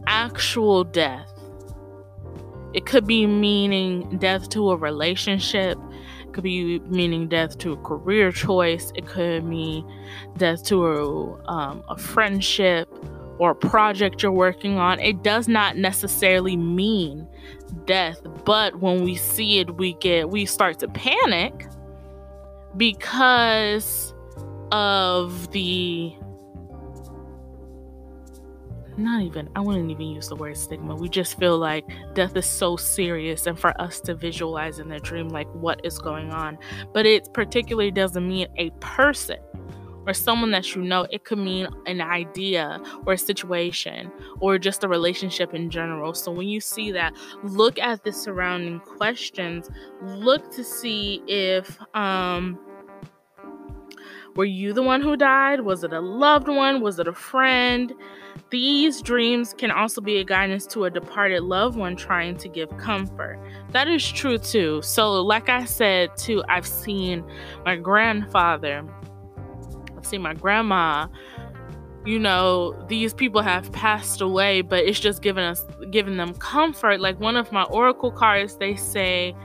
actual 0.06 0.84
death 0.84 1.31
it 2.74 2.86
could 2.86 3.06
be 3.06 3.26
meaning 3.28 4.18
death 4.18 4.50
to 4.50 4.72
a 4.72 4.78
relationship. 4.78 5.78
It 6.26 6.34
could 6.34 6.44
be 6.44 6.80
meaning 6.80 7.28
death 7.28 7.58
to 7.60 7.74
a 7.74 7.78
career 7.78 8.32
choice. 8.32 8.92
It 8.96 9.06
could 9.06 9.44
mean 9.44 9.86
death 10.38 10.64
to 10.66 10.86
a, 10.86 11.52
um, 11.52 11.84
a 11.90 11.98
friendship 11.98 12.90
or 13.40 13.52
a 13.52 13.56
project 13.56 14.24
you're 14.24 14.32
working 14.32 14.78
on. 14.78 15.00
It 15.00 15.24
does 15.24 15.48
not 15.48 15.76
necessarily 15.76 16.56
mean 16.56 17.28
death, 17.86 18.22
but 18.46 18.80
when 18.80 19.04
we 19.04 19.16
see 19.16 19.60
it, 19.60 19.76
we 19.76 19.94
get 19.96 20.30
we 20.30 20.46
start 20.46 20.80
to 20.80 20.88
panic 20.88 21.68
because 22.78 24.14
of 24.72 25.52
the 25.52 26.14
not 28.98 29.22
even 29.22 29.50
I 29.56 29.62
wouldn't 29.62 29.90
even 29.92 30.08
use 30.08 30.28
the 30.28 30.36
word 30.36 30.58
stigma. 30.58 30.96
We 30.96 31.10
just 31.10 31.38
feel 31.38 31.58
like 31.58 31.86
death 32.14 32.36
is 32.36 32.46
so 32.46 32.76
serious 32.76 33.48
and 33.48 33.58
for 33.58 33.80
us 33.82 34.00
to 34.02 34.16
visualize 34.16 34.80
in 34.80 34.90
the 34.90 35.00
dream 35.00 35.30
like 35.30 35.48
what 35.54 35.86
is 35.86 35.98
going 35.98 36.32
on. 36.32 36.58
But 36.94 37.06
it 37.06 37.34
particularly 37.34 37.92
doesn't 37.92 38.28
mean 38.28 38.48
a 38.58 38.70
person 38.80 39.38
or 40.08 40.14
someone 40.14 40.52
that 40.52 40.76
you 40.76 40.82
know. 40.82 41.08
It 41.12 41.24
could 41.26 41.38
mean 41.38 41.68
an 41.86 42.02
idea 42.02 42.82
or 43.06 43.14
a 43.14 43.18
situation 43.18 44.12
or 44.40 44.58
just 44.58 44.84
a 44.84 44.88
relationship 44.88 45.54
in 45.54 45.70
general. 45.70 46.14
So 46.14 46.32
when 46.32 46.48
you 46.48 46.60
see 46.60 46.92
that, 46.92 47.14
look 47.44 47.80
at 47.80 48.04
the 48.04 48.12
surrounding 48.12 48.80
questions. 48.80 49.70
Look 50.02 50.52
to 50.54 50.64
see 50.64 51.22
if 51.28 51.78
um 51.96 52.60
were 54.36 54.46
you 54.46 54.72
the 54.74 54.84
one 54.84 55.02
who 55.02 55.18
died? 55.18 55.62
Was 55.62 55.84
it 55.84 55.92
a 55.92 56.00
loved 56.00 56.48
one? 56.48 56.82
Was 56.82 57.00
it 57.00 57.08
a 57.08 57.14
friend? 57.14 57.94
These 58.50 59.02
dreams 59.02 59.54
can 59.58 59.72
also 59.72 60.02
be 60.02 60.18
a 60.18 60.24
guidance 60.24 60.66
to 60.68 60.84
a 60.86 60.90
departed 60.90 61.44
loved 61.44 61.78
one 61.78 61.96
trying 61.96 62.36
to 62.38 62.50
give 62.50 62.76
comfort. 62.78 63.40
That 63.72 63.88
is 63.88 64.06
true 64.10 64.38
too. 64.38 64.82
So, 64.82 65.22
like 65.22 65.48
I 65.48 65.64
said, 65.66 66.16
too, 66.18 66.44
I've 66.50 66.68
seen 66.68 67.24
my 67.66 67.78
grandfather, 67.78 68.84
I've 69.98 70.06
seen 70.06 70.22
my 70.22 70.34
grandma. 70.34 71.08
You 72.04 72.18
know, 72.18 72.84
these 72.88 73.14
people 73.14 73.42
have 73.44 73.72
passed 73.72 74.22
away, 74.22 74.62
but 74.62 74.84
it's 74.86 75.00
just 75.00 75.22
giving 75.22 75.44
us 75.44 75.64
giving 75.92 76.18
them 76.18 76.34
comfort. 76.34 77.00
Like 77.00 77.20
one 77.20 77.38
of 77.38 77.52
my 77.52 77.64
oracle 77.64 78.12
cards, 78.12 78.58
they 78.58 78.76
say, 78.76 79.36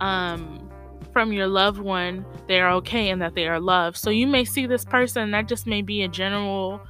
um, 0.00 0.70
from 1.12 1.32
your 1.32 1.46
loved 1.46 1.80
one, 1.80 2.24
they 2.48 2.60
are 2.60 2.72
okay 2.72 3.10
and 3.10 3.20
that 3.20 3.34
they 3.34 3.46
are 3.46 3.60
loved. 3.60 3.96
So 3.96 4.10
you 4.10 4.26
may 4.26 4.44
see 4.44 4.66
this 4.66 4.84
person, 4.84 5.30
that 5.32 5.46
just 5.46 5.66
may 5.66 5.82
be 5.82 6.02
a 6.02 6.08
general 6.08 6.80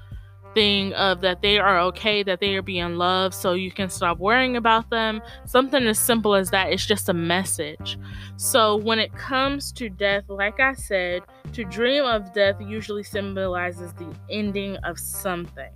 thing 0.54 0.92
of 0.94 1.20
that 1.20 1.42
they 1.42 1.58
are 1.58 1.80
okay, 1.80 2.22
that 2.22 2.40
they 2.40 2.54
are 2.54 2.62
being 2.62 2.96
loved, 2.96 3.34
so 3.34 3.52
you 3.52 3.70
can 3.70 3.88
stop 3.88 4.18
worrying 4.18 4.56
about 4.56 4.90
them. 4.90 5.22
Something 5.44 5.86
as 5.86 5.98
simple 5.98 6.34
as 6.34 6.50
that. 6.50 6.72
It's 6.72 6.86
just 6.86 7.08
a 7.08 7.14
message. 7.14 7.98
So 8.36 8.76
when 8.76 8.98
it 8.98 9.12
comes 9.14 9.72
to 9.72 9.88
death, 9.88 10.24
like 10.28 10.60
I 10.60 10.74
said, 10.74 11.22
to 11.52 11.64
dream 11.64 12.04
of 12.04 12.32
death 12.32 12.56
usually 12.60 13.02
symbolizes 13.02 13.92
the 13.94 14.12
ending 14.28 14.76
of 14.78 14.98
something. 14.98 15.72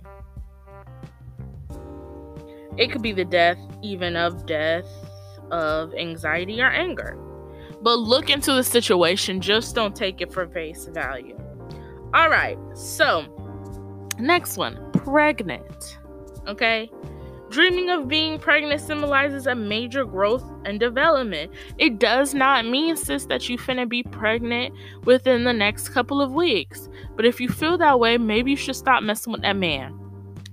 It 2.77 2.91
could 2.91 3.01
be 3.01 3.13
the 3.13 3.25
death, 3.25 3.57
even 3.81 4.15
of 4.15 4.45
death, 4.45 4.85
of 5.51 5.93
anxiety 5.93 6.61
or 6.61 6.69
anger. 6.69 7.17
But 7.81 7.99
look 7.99 8.29
into 8.29 8.51
the 8.53 8.63
situation, 8.63 9.39
just 9.39 9.75
don't 9.75 9.95
take 9.95 10.19
it 10.19 10.33
for 10.33 10.47
face 10.47 10.85
value. 10.85 11.37
All 12.13 12.29
right, 12.29 12.57
so 12.73 13.25
next 14.19 14.57
one 14.57 14.91
pregnant. 14.91 15.99
Okay, 16.47 16.89
Dreaming 17.49 17.89
of 17.91 18.07
being 18.07 18.39
pregnant 18.39 18.81
symbolizes 18.81 19.45
a 19.45 19.55
major 19.55 20.03
growth 20.03 20.43
and 20.65 20.79
development. 20.79 21.51
It 21.77 21.99
does 21.99 22.33
not 22.33 22.65
mean, 22.65 22.97
sis, 22.97 23.27
that 23.27 23.47
you 23.47 23.57
finna 23.57 23.87
be 23.87 24.03
pregnant 24.03 24.73
within 25.05 25.43
the 25.43 25.53
next 25.53 25.89
couple 25.89 26.21
of 26.21 26.33
weeks. 26.33 26.89
But 27.15 27.23
if 27.23 27.39
you 27.39 27.47
feel 27.47 27.77
that 27.77 27.99
way, 27.99 28.17
maybe 28.17 28.51
you 28.51 28.57
should 28.57 28.75
stop 28.75 29.03
messing 29.03 29.31
with 29.31 29.43
that 29.43 29.55
man. 29.55 29.97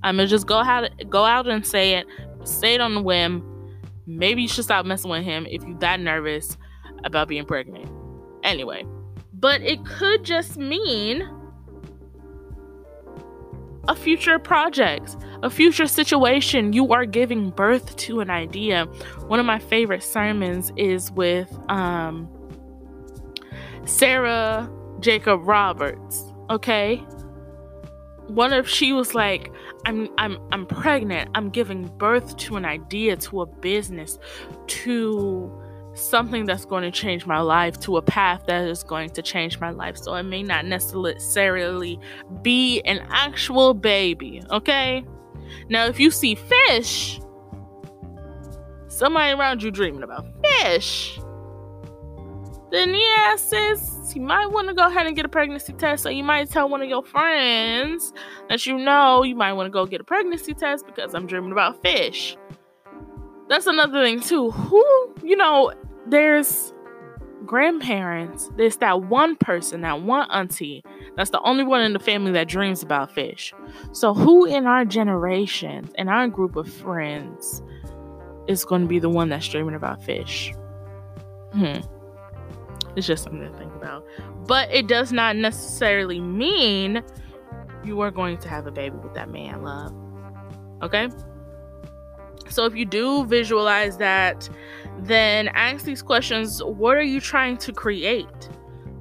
I'm 0.03 0.17
gonna 0.17 0.29
just 0.29 0.47
go 0.47 0.59
out, 0.59 0.91
go 1.09 1.25
out 1.25 1.49
and 1.49 1.67
say 1.67 1.95
it, 1.95 2.07
say 2.45 2.75
it 2.75 2.81
on 2.81 2.95
the 2.95 3.03
whim. 3.03 3.43
Maybe 4.07 4.43
you 4.43 4.49
should 4.49 4.65
stop 4.65 4.85
messing 4.85 5.11
with 5.11 5.25
him 5.25 5.47
if 5.51 5.65
you're 5.65 5.79
that 5.79 5.99
nervous 5.99 6.59
about 7.05 7.27
being 7.27 7.47
pregnant. 7.47 7.91
Anyway, 8.45 8.85
but 9.33 9.63
it 9.63 9.85
could 9.87 10.25
just 10.25 10.57
mean 10.59 11.29
a 13.89 13.97
future 13.97 14.39
project, 14.39 15.17
a 15.43 15.51
future 15.51 15.87
situation. 15.87 16.73
You 16.73 16.93
are 16.93 17.05
giving 17.05 17.51
birth 17.51 17.97
to 17.97 18.21
an 18.21 18.31
idea. 18.31 18.87
One 19.27 19.41
of 19.41 19.47
my 19.47 19.59
favorite 19.59 20.03
sermons 20.03 20.73
is 20.77 21.11
with 21.13 21.53
um, 21.69 22.29
Sarah 23.85 24.71
Jakes 25.01 25.27
Roberts. 25.27 26.25
Okay, 26.51 26.97
one 28.29 28.53
of 28.53 28.69
she 28.69 28.93
was 28.93 29.15
like, 29.15 29.53
"I'm 29.85 30.09
I'm 30.19 30.39
I'm 30.53 30.67
pregnant. 30.67 31.31
I'm 31.35 31.51
giving 31.51 31.87
birth 31.99 32.37
to 32.39 32.57
an 32.57 32.65
idea, 32.65 33.17
to 33.17 33.43
a 33.43 33.47
business, 33.47 34.19
to." 34.67 35.62
Something 35.95 36.47
that's 36.47 36.65
going 36.65 36.83
to 36.83 36.91
change 36.91 37.27
my 37.27 37.41
life 37.41 37.79
to 37.81 37.97
a 37.97 38.03
path 38.03 38.45
that 38.47 38.67
is 38.67 38.83
going 38.83 39.11
to 39.11 39.23
change 39.23 39.61
my 39.61 39.71
life. 39.71 39.97
So 39.97 40.15
it 40.15 40.23
may 40.25 40.43
not 40.43 40.65
necessarily 40.65 41.99
be 42.43 42.81
an 42.83 43.05
actual 43.11 43.75
baby, 43.75 44.43
okay? 44.51 45.05
Now, 45.69 45.87
if 45.87 46.01
you 46.01 46.11
see 46.11 46.35
fish, 46.35 47.21
somebody 48.89 49.33
around 49.33 49.63
you 49.63 49.71
dreaming 49.71 50.03
about 50.03 50.27
fish, 50.45 51.19
then 52.71 52.95
yeah, 52.95 53.37
sis, 53.37 54.15
you 54.15 54.23
might 54.23 54.47
want 54.47 54.69
to 54.69 54.75
go 54.75 54.87
ahead 54.87 55.07
and 55.07 55.15
get 55.15 55.27
a 55.27 55.29
pregnancy 55.29 55.75
test. 55.75 56.03
So 56.03 56.09
you 56.09 56.25
might 56.25 56.51
tell 56.51 56.71
one 56.71 56.81
of 56.81 56.89
your 56.89 57.03
friends 57.03 58.15
that 58.49 58.65
you 58.65 58.79
know 58.79 59.23
you 59.23 59.35
might 59.35 59.53
want 59.53 59.67
to 59.67 59.71
go 59.71 59.85
get 59.85 60.01
a 60.01 60.05
pregnancy 60.05 60.55
test 60.55 60.87
because 60.87 61.15
I'm 61.15 61.27
dreaming 61.27 61.53
about 61.53 61.83
fish 61.83 62.37
that's 63.49 63.67
another 63.67 64.03
thing 64.03 64.21
too. 64.21 64.51
Who, 64.51 65.15
you 65.23 65.37
know, 65.37 65.73
there's 66.07 66.73
grandparents. 67.45 68.51
There's 68.57 68.77
that 68.79 69.03
one 69.03 69.37
person, 69.37 69.81
that 69.83 70.03
one 70.03 70.29
auntie, 70.31 70.83
that's 71.17 71.31
the 71.31 71.41
only 71.43 71.65
one 71.65 71.83
in 71.83 71.93
the 71.93 71.99
family 71.99 72.33
that 72.33 72.49
dreams 72.49 72.83
about 72.83 73.13
fish. 73.13 73.53
So 73.93 74.15
who 74.15 74.45
in 74.45 74.67
our 74.67 74.85
generation, 74.85 75.89
in 75.97 76.09
our 76.09 76.29
group 76.29 76.57
of 76.57 76.73
friends, 76.73 77.63
is 78.49 78.65
going 78.65 78.83
to 78.83 78.89
be 78.89 78.99
the 78.99 79.09
one 79.09 79.29
that's 79.29 79.49
dreaming 79.49 79.75
about 79.75 80.03
fish? 80.03 80.53
Hmm. 81.53 81.79
It's 82.97 83.07
just 83.07 83.25
something 83.25 83.41
to 83.41 83.59
think 83.59 83.75
about. 83.75 84.07
But 84.47 84.71
it 84.71 84.87
does 84.87 85.13
not 85.13 85.37
necessarily 85.37 86.21
mean 86.21 87.03
you 87.85 88.01
are 88.01 88.11
going 88.11 88.39
to 88.39 88.49
have 88.49 88.67
a 88.67 88.71
baby 88.71 88.97
with 88.97 89.15
that 89.15 89.31
man, 89.31 89.63
love. 89.63 89.95
Okay? 90.83 91.09
So 92.49 92.65
if 92.65 92.75
you 92.75 92.85
do 92.85 93.25
visualize 93.27 93.97
that, 93.99 94.49
then 94.99 95.49
ask 95.49 95.85
these 95.85 96.03
questions 96.03 96.63
What 96.63 96.97
are 96.97 97.03
you 97.03 97.21
trying 97.21 97.57
to 97.59 97.73
create? 97.73 98.49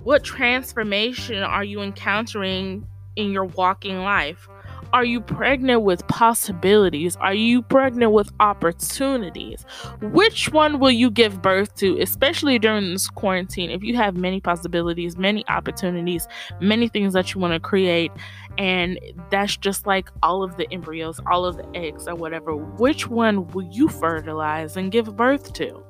What 0.03 0.23
transformation 0.23 1.43
are 1.43 1.63
you 1.63 1.81
encountering 1.81 2.87
in 3.15 3.31
your 3.31 3.45
walking 3.45 3.99
life? 3.99 4.47
Are 4.93 5.05
you 5.05 5.21
pregnant 5.21 5.83
with 5.83 6.05
possibilities? 6.07 7.15
Are 7.15 7.33
you 7.33 7.61
pregnant 7.61 8.11
with 8.11 8.29
opportunities? 8.41 9.65
Which 10.01 10.51
one 10.51 10.79
will 10.79 10.91
you 10.91 11.09
give 11.09 11.41
birth 11.41 11.75
to, 11.75 11.97
especially 12.01 12.59
during 12.59 12.91
this 12.91 13.07
quarantine? 13.07 13.71
If 13.71 13.83
you 13.83 13.95
have 13.95 14.17
many 14.17 14.41
possibilities, 14.41 15.17
many 15.17 15.47
opportunities, 15.47 16.27
many 16.59 16.89
things 16.89 17.13
that 17.13 17.33
you 17.33 17.39
want 17.39 17.53
to 17.53 17.59
create, 17.61 18.11
and 18.57 18.99
that's 19.29 19.55
just 19.55 19.87
like 19.87 20.09
all 20.23 20.43
of 20.43 20.57
the 20.57 20.69
embryos, 20.73 21.21
all 21.25 21.45
of 21.45 21.55
the 21.55 21.67
eggs, 21.73 22.05
or 22.05 22.15
whatever, 22.15 22.53
which 22.55 23.07
one 23.07 23.47
will 23.47 23.69
you 23.71 23.87
fertilize 23.87 24.75
and 24.75 24.91
give 24.91 25.15
birth 25.15 25.53
to? 25.53 25.81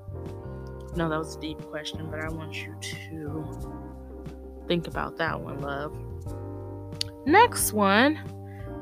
No, 0.95 1.09
that 1.09 1.17
was 1.17 1.37
a 1.37 1.39
deep 1.39 1.59
question, 1.63 2.07
but 2.11 2.19
I 2.19 2.29
want 2.29 2.53
you 2.53 2.75
to 2.81 4.63
think 4.67 4.87
about 4.87 5.17
that 5.17 5.41
one, 5.41 5.59
love. 5.61 5.97
Next 7.25 7.73
one 7.73 8.19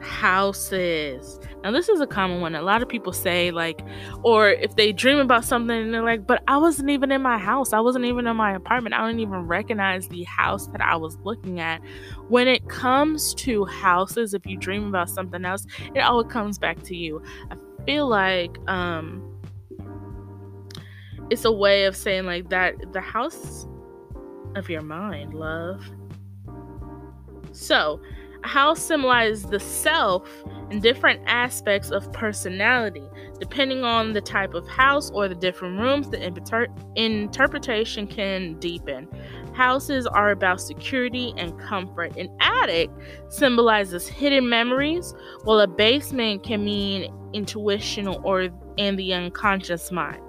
houses. 0.02 1.40
Now, 1.64 1.72
this 1.72 1.90
is 1.90 2.00
a 2.00 2.08
common 2.08 2.42
one. 2.42 2.56
A 2.56 2.62
lot 2.62 2.82
of 2.82 2.90
people 2.90 3.12
say, 3.12 3.52
like, 3.52 3.82
or 4.24 4.50
if 4.50 4.76
they 4.76 4.94
dream 4.94 5.20
about 5.20 5.46
something 5.46 5.76
and 5.76 5.94
they're 5.94 6.04
like, 6.04 6.26
but 6.26 6.42
I 6.48 6.58
wasn't 6.58 6.90
even 6.90 7.12
in 7.12 7.22
my 7.22 7.38
house. 7.38 7.74
I 7.74 7.80
wasn't 7.80 8.06
even 8.06 8.28
in 8.28 8.36
my 8.38 8.56
apartment. 8.56 8.96
I 8.96 9.06
didn't 9.06 9.20
even 9.20 9.48
recognize 9.48 10.08
the 10.08 10.24
house 10.24 10.68
that 10.68 10.82
I 10.82 10.96
was 10.96 11.18
looking 11.24 11.60
at. 11.60 11.82
When 12.30 12.48
it 12.48 12.68
comes 12.70 13.34
to 13.36 13.66
houses, 13.66 14.34
if 14.34 14.46
you 14.46 14.58
dream 14.58 14.88
about 14.88 15.10
something 15.10 15.44
else, 15.44 15.66
it 15.94 16.00
always 16.00 16.32
comes 16.32 16.58
back 16.58 16.82
to 16.84 16.96
you. 16.96 17.22
I 17.52 17.56
feel 17.86 18.08
like, 18.08 18.58
um, 18.68 19.26
it's 21.30 21.46
a 21.46 21.52
way 21.52 21.86
of 21.86 21.96
saying 21.96 22.26
like 22.26 22.50
that 22.50 22.76
the 22.92 23.02
house 23.02 23.68
of 24.56 24.70
your 24.70 24.82
mind, 24.82 25.34
love. 25.34 25.84
So, 27.52 28.02
house 28.44 28.82
symbolizes 28.82 29.44
the 29.44 29.60
self 29.60 30.30
and 30.70 30.82
different 30.82 31.22
aspects 31.26 31.92
of 31.92 32.12
personality. 32.14 33.04
Depending 33.40 33.84
on 33.84 34.14
the 34.14 34.22
type 34.22 34.54
of 34.54 34.68
house 34.68 35.10
or 35.12 35.28
the 35.28 35.36
different 35.36 35.80
rooms, 35.80 36.10
the 36.10 36.22
inter- 36.24 36.68
interpretation 36.96 38.08
can 38.08 38.60
deepen. 38.60 39.08
Houses 39.54 40.06
are 40.08 40.32
about 40.32 40.62
security 40.62 41.34
and 41.38 41.58
comfort. 41.60 42.16
An 42.18 42.30
attic 42.40 42.90
symbolizes 43.30 44.08
hidden 44.08 44.48
memories, 44.48 45.14
while 45.44 45.60
a 45.60 45.68
basement 45.68 46.44
can 46.44 46.64
mean 46.64 47.14
intuition 47.34 48.08
or 48.08 48.50
in 48.78 48.96
the 48.96 49.14
unconscious 49.14 49.92
mind. 49.92 50.22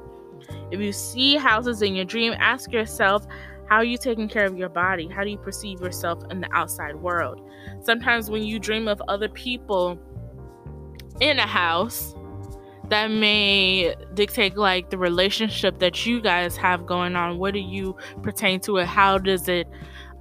If 0.71 0.81
you 0.81 0.93
see 0.93 1.37
houses 1.37 1.83
in 1.83 1.95
your 1.95 2.05
dream, 2.05 2.35
ask 2.39 2.73
yourself 2.73 3.27
how 3.69 3.77
are 3.77 3.85
you 3.85 3.99
taking 3.99 4.29
care 4.29 4.47
of 4.47 4.59
your 4.59 4.69
body? 4.69 5.09
How 5.09 5.23
do 5.23 5.31
you 5.31 5.39
perceive 5.39 5.81
yourself 5.81 6.25
in 6.31 6.41
the 6.41 6.53
outside 6.53 6.97
world? 6.97 7.41
Sometimes 7.83 8.31
when 8.31 8.43
you 8.45 8.59
dream 8.59 8.89
of 8.89 9.03
other 9.09 9.29
people 9.29 9.99
in 11.21 11.39
a 11.39 11.47
house, 11.47 12.15
that 12.91 13.11
may 13.11 13.95
dictate 14.15 14.57
like 14.57 14.91
the 14.91 14.99
relationship 14.99 15.79
that 15.79 16.05
you 16.05 16.21
guys 16.21 16.57
have 16.57 16.87
going 16.87 17.17
on. 17.17 17.39
What 17.39 17.55
do 17.55 17.61
you 17.61 17.97
pertain 18.23 18.61
to 18.61 18.79
it? 18.79 18.87
How 18.87 19.17
does 19.17 19.49
it 19.49 19.67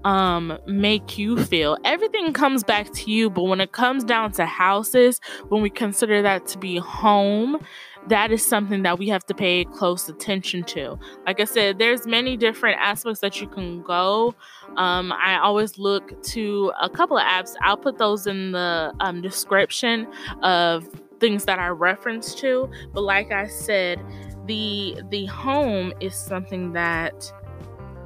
um 0.06 0.58
make 0.65 1.17
you 1.17 1.38
feel 1.43 1.78
everything 1.84 2.32
comes 2.32 2.63
back 2.63 2.89
to 2.93 3.12
you 3.12 3.30
but 3.30 3.43
when 3.43 3.60
it 3.60 3.74
comes 3.74 4.02
down 4.06 4.32
to 4.32 4.45
houses 4.45 5.19
when 5.50 5.62
we 5.62 5.69
consider 5.69 6.22
that 6.22 6.48
to 6.48 6.58
be 6.58 6.78
home 6.78 7.58
that 8.07 8.31
is 8.31 8.45
something 8.45 8.83
that 8.83 8.97
we 8.97 9.07
have 9.09 9.25
to 9.25 9.33
pay 9.33 9.65
close 9.65 10.07
attention 10.09 10.63
to. 10.63 10.97
Like 11.25 11.39
i 11.39 11.45
said 11.45 11.79
there's 11.79 12.07
many 12.07 12.38
different 12.38 12.79
aspects 12.79 13.19
that 13.19 13.41
you 13.41 13.47
can 13.47 13.81
go. 13.81 14.35
Um, 14.77 15.12
i 15.13 15.38
always 15.39 15.77
look 15.77 16.21
to 16.23 16.71
a 16.81 16.89
couple 16.89 17.17
of 17.17 17.23
apps. 17.23 17.53
I'll 17.62 17.77
put 17.77 17.97
those 17.97 18.27
in 18.27 18.51
the 18.51 18.93
um, 18.99 19.21
description 19.21 20.07
of 20.41 20.88
things 21.19 21.45
that 21.45 21.59
i 21.59 21.67
reference 21.67 22.33
to. 22.35 22.69
But 22.93 23.01
like 23.01 23.31
i 23.31 23.47
said 23.47 23.99
the 24.45 25.01
the 25.09 25.25
home 25.25 25.93
is 25.99 26.15
something 26.15 26.73
that 26.73 27.31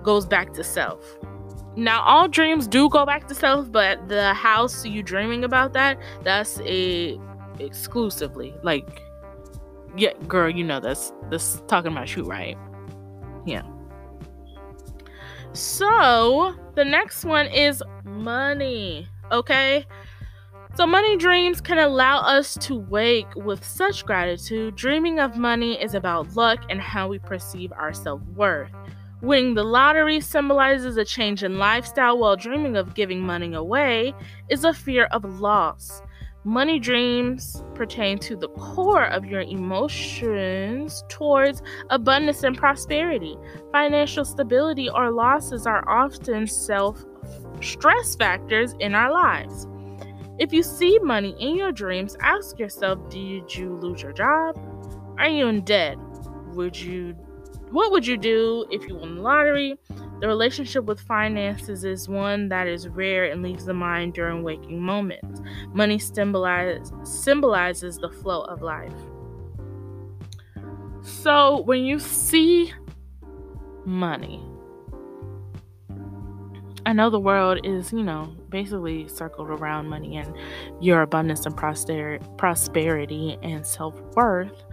goes 0.03 0.25
back 0.25 0.53
to 0.53 0.63
self. 0.63 1.17
Now 1.75 2.01
all 2.03 2.27
dreams 2.27 2.67
do 2.67 2.89
go 2.89 3.05
back 3.05 3.27
to 3.27 3.35
self 3.35 3.71
but 3.71 4.07
the 4.07 4.33
house 4.33 4.85
you 4.85 5.01
dreaming 5.01 5.43
about 5.43 5.73
that 5.73 5.97
that's 6.23 6.59
a 6.61 7.19
exclusively 7.59 8.53
like 8.63 9.01
yeah 9.95 10.13
girl 10.27 10.49
you 10.49 10.63
know 10.63 10.79
that's 10.79 11.13
this 11.29 11.61
talking 11.67 11.91
about 11.91 12.15
you 12.15 12.23
right? 12.23 12.57
Yeah. 13.45 13.63
So 15.53 16.55
the 16.75 16.85
next 16.85 17.25
one 17.25 17.47
is 17.47 17.83
money 18.03 19.07
okay? 19.31 19.85
So 20.75 20.87
money 20.87 21.17
dreams 21.17 21.61
can 21.61 21.77
allow 21.77 22.21
us 22.21 22.55
to 22.61 22.75
wake 22.75 23.27
with 23.35 23.63
such 23.63 24.05
gratitude. 24.05 24.75
Dreaming 24.75 25.19
of 25.19 25.37
money 25.37 25.79
is 25.79 25.93
about 25.93 26.35
luck 26.35 26.63
and 26.69 26.81
how 26.81 27.07
we 27.07 27.19
perceive 27.19 27.71
our 27.73 27.93
self-worth. 27.93 28.71
Winning 29.21 29.53
the 29.53 29.63
lottery 29.63 30.19
symbolizes 30.19 30.97
a 30.97 31.05
change 31.05 31.43
in 31.43 31.59
lifestyle, 31.59 32.17
while 32.17 32.35
dreaming 32.35 32.75
of 32.75 32.95
giving 32.95 33.21
money 33.21 33.53
away 33.53 34.15
is 34.49 34.65
a 34.65 34.73
fear 34.73 35.05
of 35.05 35.39
loss. 35.39 36.01
Money 36.45 36.77
dreams 36.77 37.63
pertain 37.73 38.19
to 38.19 38.35
the 38.35 38.49
core 38.49 39.05
of 39.05 39.25
your 39.25 39.41
emotions 39.41 41.05
towards 41.07 41.61
abundance 41.89 42.43
and 42.43 42.57
prosperity. 42.57 43.37
Financial 43.71 44.25
stability 44.25 44.89
or 44.89 45.09
losses 45.09 45.65
are 45.65 45.87
often 45.87 46.45
self 46.45 47.05
stress 47.61 48.15
factors 48.15 48.75
in 48.81 48.93
our 48.93 49.09
lives. 49.09 49.67
If 50.37 50.51
you 50.51 50.63
see 50.63 50.99
money 50.99 51.33
in 51.39 51.55
your 51.55 51.71
dreams, 51.71 52.17
ask 52.19 52.59
yourself 52.59 53.09
Did 53.09 53.55
you 53.55 53.77
lose 53.77 54.01
your 54.01 54.11
job? 54.11 54.59
Are 55.17 55.29
you 55.29 55.47
in 55.47 55.61
debt? 55.61 55.97
Would 56.55 56.75
you 56.77 57.15
what 57.71 57.91
would 57.91 58.05
you 58.05 58.17
do 58.17 58.65
if 58.69 58.85
you 58.87 58.97
won 58.97 59.15
the 59.15 59.21
lottery? 59.21 59.77
The 60.23 60.29
relationship 60.29 60.85
with 60.85 61.01
finances 61.01 61.83
is 61.83 62.07
one 62.07 62.47
that 62.47 62.65
is 62.65 62.87
rare 62.87 63.25
and 63.25 63.43
leaves 63.43 63.65
the 63.65 63.73
mind 63.73 64.13
during 64.13 64.41
waking 64.41 64.81
moments. 64.81 65.41
Money 65.73 65.99
symbolize, 65.99 66.93
symbolizes 67.03 67.97
the 67.97 68.07
flow 68.07 68.43
of 68.43 68.61
life. 68.61 68.93
So 71.01 71.63
when 71.63 71.83
you 71.83 71.99
see 71.99 72.71
money, 73.83 74.41
I 76.85 76.93
know 76.93 77.09
the 77.09 77.19
world 77.19 77.59
is, 77.65 77.91
you 77.91 78.03
know, 78.03 78.33
basically 78.53 79.07
circled 79.09 79.49
around 79.49 79.89
money 79.89 80.15
and 80.15 80.33
your 80.79 81.01
abundance 81.01 81.45
and 81.45 81.57
prosperity 81.57 83.37
and 83.43 83.67
self 83.67 83.99
worth 84.15 84.63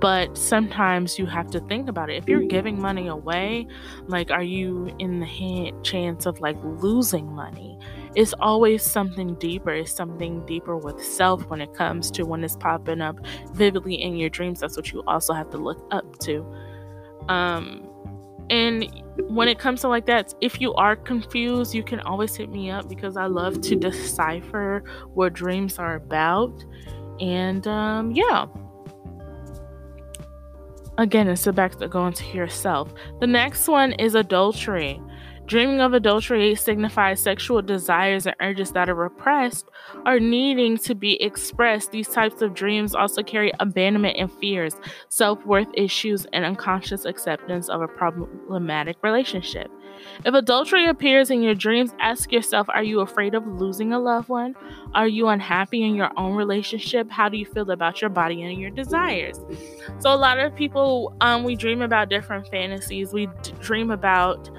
but 0.00 0.36
sometimes 0.36 1.18
you 1.18 1.26
have 1.26 1.50
to 1.50 1.60
think 1.60 1.88
about 1.88 2.08
it. 2.08 2.16
If 2.16 2.28
you're 2.28 2.42
giving 2.42 2.80
money 2.80 3.08
away 3.08 3.66
like 4.06 4.30
are 4.30 4.42
you 4.42 4.94
in 4.98 5.18
the 5.18 5.26
hand, 5.26 5.84
chance 5.84 6.26
of 6.26 6.40
like 6.40 6.56
losing 6.62 7.32
money? 7.32 7.78
It's 8.14 8.32
always 8.40 8.82
something 8.82 9.34
deeper. 9.34 9.70
It's 9.70 9.92
something 9.92 10.44
deeper 10.46 10.76
with 10.76 11.02
self 11.04 11.48
when 11.48 11.60
it 11.60 11.74
comes 11.74 12.10
to 12.12 12.24
when 12.24 12.44
it's 12.44 12.56
popping 12.56 13.00
up 13.00 13.18
vividly 13.52 13.94
in 13.94 14.16
your 14.16 14.30
dreams. 14.30 14.60
That's 14.60 14.76
what 14.76 14.92
you 14.92 15.02
also 15.06 15.32
have 15.32 15.50
to 15.50 15.58
look 15.58 15.84
up 15.90 16.18
to. 16.20 16.46
Um 17.28 17.87
and 18.50 19.02
when 19.28 19.48
it 19.48 19.58
comes 19.58 19.80
to 19.80 19.88
like 19.88 20.06
that 20.06 20.32
if 20.40 20.60
you 20.60 20.72
are 20.74 20.96
confused 20.96 21.74
you 21.74 21.82
can 21.82 22.00
always 22.00 22.34
hit 22.34 22.50
me 22.50 22.70
up 22.70 22.88
because 22.88 23.16
i 23.16 23.26
love 23.26 23.60
to 23.60 23.76
decipher 23.76 24.82
what 25.14 25.32
dreams 25.32 25.78
are 25.78 25.96
about 25.96 26.64
and 27.20 27.66
um 27.66 28.12
yeah 28.12 28.46
Again, 30.98 31.28
it's 31.28 31.46
back 31.46 31.76
to 31.76 31.86
go 31.86 32.08
into 32.08 32.26
yourself. 32.36 32.92
The 33.20 33.26
next 33.28 33.68
one 33.68 33.92
is 33.92 34.16
adultery. 34.16 35.00
Dreaming 35.48 35.80
of 35.80 35.94
adultery 35.94 36.54
signifies 36.54 37.20
sexual 37.22 37.62
desires 37.62 38.26
and 38.26 38.36
urges 38.40 38.72
that 38.72 38.88
are 38.90 38.94
repressed 38.94 39.68
or 40.06 40.20
needing 40.20 40.76
to 40.78 40.94
be 40.94 41.20
expressed. 41.22 41.90
These 41.90 42.08
types 42.10 42.42
of 42.42 42.54
dreams 42.54 42.94
also 42.94 43.22
carry 43.24 43.52
abandonment 43.58 44.16
and 44.18 44.30
fears, 44.30 44.78
self 45.08 45.44
worth 45.46 45.68
issues, 45.74 46.26
and 46.34 46.44
unconscious 46.44 47.04
acceptance 47.06 47.68
of 47.68 47.80
a 47.82 47.88
problematic 47.88 48.98
relationship. 49.02 49.68
If 50.24 50.34
adultery 50.34 50.86
appears 50.86 51.30
in 51.30 51.42
your 51.42 51.54
dreams, 51.54 51.94
ask 52.00 52.30
yourself 52.32 52.68
Are 52.70 52.84
you 52.84 53.00
afraid 53.00 53.34
of 53.34 53.46
losing 53.46 53.92
a 53.92 53.98
loved 54.00 54.28
one? 54.28 54.54
Are 54.94 55.08
you 55.08 55.28
unhappy 55.28 55.82
in 55.82 55.94
your 55.94 56.10
own 56.16 56.34
relationship? 56.34 57.10
How 57.10 57.28
do 57.30 57.38
you 57.38 57.46
feel 57.46 57.70
about 57.70 58.00
your 58.02 58.10
body 58.10 58.42
and 58.42 58.60
your 58.60 58.70
desires? 58.70 59.44
So, 59.98 60.12
a 60.12 60.16
lot 60.16 60.38
of 60.38 60.54
people, 60.54 61.14
um, 61.20 61.44
we 61.44 61.56
dream 61.56 61.82
about 61.82 62.08
different 62.08 62.46
fantasies. 62.48 63.12
We 63.12 63.26
d- 63.42 63.52
dream 63.60 63.90
about, 63.90 64.50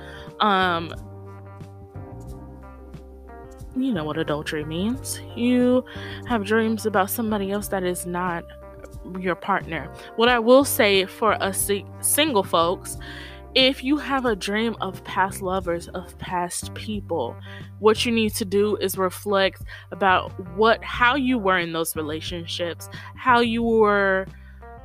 um, 0.42 0.94
you 3.76 3.94
know 3.94 4.04
what 4.04 4.18
adultery 4.18 4.66
means. 4.66 5.22
You 5.36 5.84
have 6.28 6.46
dreams 6.46 6.86
about 6.86 7.10
somebody 7.10 7.52
else 7.52 7.68
that 7.70 7.84
is 7.84 8.06
not 8.06 8.44
your 9.20 9.36
partner. 9.36 9.92
What 10.16 10.30
I 10.30 10.40
will 10.40 10.66
say 10.66 11.06
for 11.06 11.42
us 11.42 11.70
single 12.02 12.44
folks 12.44 12.98
if 13.56 13.84
you 13.84 13.98
have 13.98 14.26
a 14.26 14.36
dream 14.36 14.76
of 14.80 15.04
past 15.04 15.42
lovers, 15.42 15.88
of 15.90 16.18
past 16.20 16.74
people, 16.76 17.36
what 17.80 18.06
you 18.06 18.12
need 18.12 18.34
to 18.36 18.46
do 18.46 18.76
is 18.78 18.98
reflect 18.98 19.64
about 19.92 20.32
what 20.56 20.84
how 20.84 21.16
you 21.16 21.40
were 21.40 21.58
in 21.58 21.74
those 21.74 21.96
relationships, 21.96 22.90
how 23.16 23.40
you 23.40 23.64
were 23.64 24.28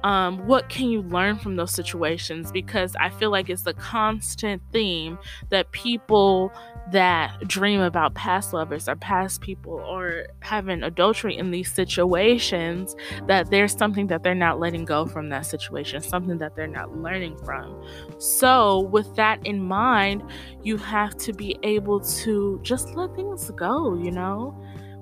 um, 0.04 0.46
what 0.46 0.68
can 0.68 0.90
you 0.90 1.00
learn 1.00 1.38
from 1.38 1.56
those 1.56 1.72
situations? 1.72 2.52
Because 2.52 2.94
I 3.00 3.08
feel 3.08 3.30
like 3.30 3.48
it's 3.48 3.66
a 3.66 3.72
constant 3.72 4.60
theme 4.70 5.18
that 5.48 5.72
people 5.72 6.52
that 6.92 7.48
dream 7.48 7.80
about 7.80 8.14
past 8.14 8.52
lovers 8.52 8.86
or 8.86 8.96
past 8.96 9.40
people 9.40 9.72
or 9.72 10.26
having 10.40 10.82
adultery 10.82 11.34
in 11.34 11.50
these 11.50 11.72
situations, 11.72 12.94
that 13.26 13.50
there's 13.50 13.72
something 13.72 14.06
that 14.08 14.22
they're 14.22 14.34
not 14.34 14.60
letting 14.60 14.84
go 14.84 15.06
from 15.06 15.30
that 15.30 15.46
situation, 15.46 16.02
something 16.02 16.36
that 16.36 16.54
they're 16.54 16.66
not 16.66 16.94
learning 16.98 17.38
from. 17.38 17.82
So, 18.18 18.80
with 18.80 19.16
that 19.16 19.44
in 19.46 19.62
mind, 19.62 20.22
you 20.62 20.76
have 20.76 21.16
to 21.16 21.32
be 21.32 21.58
able 21.62 22.00
to 22.00 22.60
just 22.62 22.94
let 22.94 23.14
things 23.14 23.50
go, 23.52 23.96
you 23.96 24.10
know? 24.10 24.54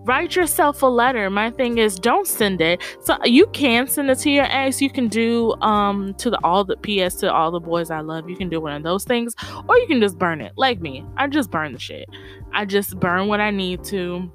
Write 0.04 0.34
yourself 0.34 0.82
a 0.82 0.86
letter. 0.86 1.30
My 1.30 1.50
thing 1.50 1.78
is 1.78 1.96
don't 1.96 2.26
send 2.26 2.60
it. 2.60 2.82
So 3.02 3.16
you 3.24 3.46
can 3.48 3.86
send 3.86 4.10
it 4.10 4.18
to 4.20 4.30
your 4.30 4.46
ex. 4.48 4.80
You 4.80 4.90
can 4.90 5.08
do 5.08 5.52
um 5.60 6.14
to 6.14 6.30
the 6.30 6.38
all 6.44 6.64
the 6.64 6.76
ps 6.76 7.16
to 7.16 7.32
all 7.32 7.50
the 7.50 7.60
boys 7.60 7.90
i 7.90 8.00
love 8.00 8.28
you. 8.28 8.36
Can 8.36 8.48
do 8.48 8.60
one 8.60 8.72
of 8.72 8.82
those 8.82 9.04
things. 9.04 9.34
Or 9.68 9.78
you 9.78 9.86
can 9.86 10.00
just 10.00 10.18
burn 10.18 10.40
it. 10.40 10.52
Like 10.56 10.80
me 10.80 11.04
i 11.16 11.26
just 11.26 11.50
burn 11.50 11.72
the 11.72 11.78
shit. 11.78 12.08
I 12.52 12.64
just 12.64 12.98
burn 12.98 13.28
what 13.28 13.40
i 13.40 13.50
need 13.50 13.84
to 13.84 14.30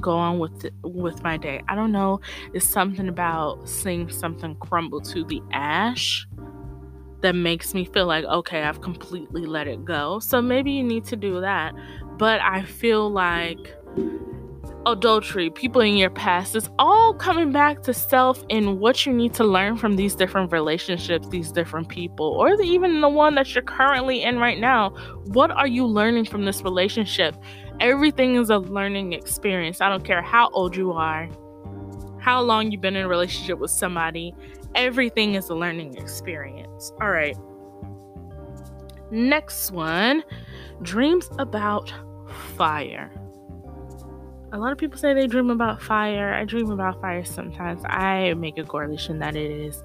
go 0.00 0.12
on 0.12 0.38
with 0.38 0.66
with 0.82 1.22
my 1.22 1.36
day. 1.36 1.62
I 1.68 1.74
don't 1.74 1.92
know. 1.92 2.20
It's 2.52 2.66
something 2.66 3.08
about 3.08 3.68
seeing 3.68 4.10
something 4.10 4.56
crumble 4.56 5.00
to 5.02 5.24
the 5.24 5.42
ash 5.52 6.26
that 7.20 7.36
makes 7.36 7.72
me 7.72 7.84
feel 7.84 8.06
like 8.06 8.24
okay 8.24 8.62
i've 8.62 8.80
completely 8.80 9.46
let 9.46 9.68
it 9.68 9.84
go. 9.84 10.18
So 10.18 10.42
maybe 10.42 10.72
you 10.72 10.82
need 10.82 11.04
to 11.06 11.16
do 11.16 11.40
that. 11.40 11.74
But 12.18 12.40
i 12.40 12.62
feel 12.62 13.10
like 13.10 13.74
adultery, 14.86 15.50
people 15.50 15.80
in 15.80 15.96
your 15.96 16.10
past. 16.10 16.56
It's 16.56 16.68
all 16.78 17.14
coming 17.14 17.52
back 17.52 17.82
to 17.82 17.94
self 17.94 18.44
and 18.50 18.80
what 18.80 19.06
you 19.06 19.12
need 19.12 19.34
to 19.34 19.44
learn 19.44 19.76
from 19.76 19.96
these 19.96 20.14
different 20.14 20.52
relationships, 20.52 21.28
these 21.28 21.52
different 21.52 21.88
people, 21.88 22.26
or 22.26 22.56
the, 22.56 22.64
even 22.64 23.00
the 23.00 23.08
one 23.08 23.34
that 23.36 23.54
you're 23.54 23.62
currently 23.62 24.22
in 24.22 24.38
right 24.38 24.58
now. 24.58 24.90
What 25.26 25.50
are 25.50 25.66
you 25.66 25.86
learning 25.86 26.26
from 26.26 26.44
this 26.44 26.62
relationship? 26.62 27.36
Everything 27.80 28.36
is 28.36 28.50
a 28.50 28.58
learning 28.58 29.12
experience. 29.12 29.80
I 29.80 29.88
don't 29.88 30.04
care 30.04 30.22
how 30.22 30.50
old 30.50 30.76
you 30.76 30.92
are, 30.92 31.28
how 32.20 32.40
long 32.40 32.70
you've 32.70 32.80
been 32.80 32.96
in 32.96 33.04
a 33.04 33.08
relationship 33.08 33.58
with 33.58 33.70
somebody, 33.70 34.34
everything 34.74 35.34
is 35.34 35.48
a 35.48 35.54
learning 35.54 35.96
experience. 35.96 36.92
All 37.00 37.10
right. 37.10 37.36
Next 39.10 39.70
one 39.70 40.24
dreams 40.82 41.28
about 41.38 41.92
fire 42.56 43.12
a 44.52 44.58
lot 44.58 44.70
of 44.70 44.78
people 44.78 44.98
say 44.98 45.14
they 45.14 45.26
dream 45.26 45.50
about 45.50 45.80
fire. 45.80 46.34
I 46.34 46.44
dream 46.44 46.70
about 46.70 47.00
fire 47.00 47.24
sometimes. 47.24 47.82
I 47.86 48.34
make 48.34 48.58
a 48.58 48.64
correlation 48.64 49.18
that 49.20 49.34
it 49.34 49.50
is 49.50 49.82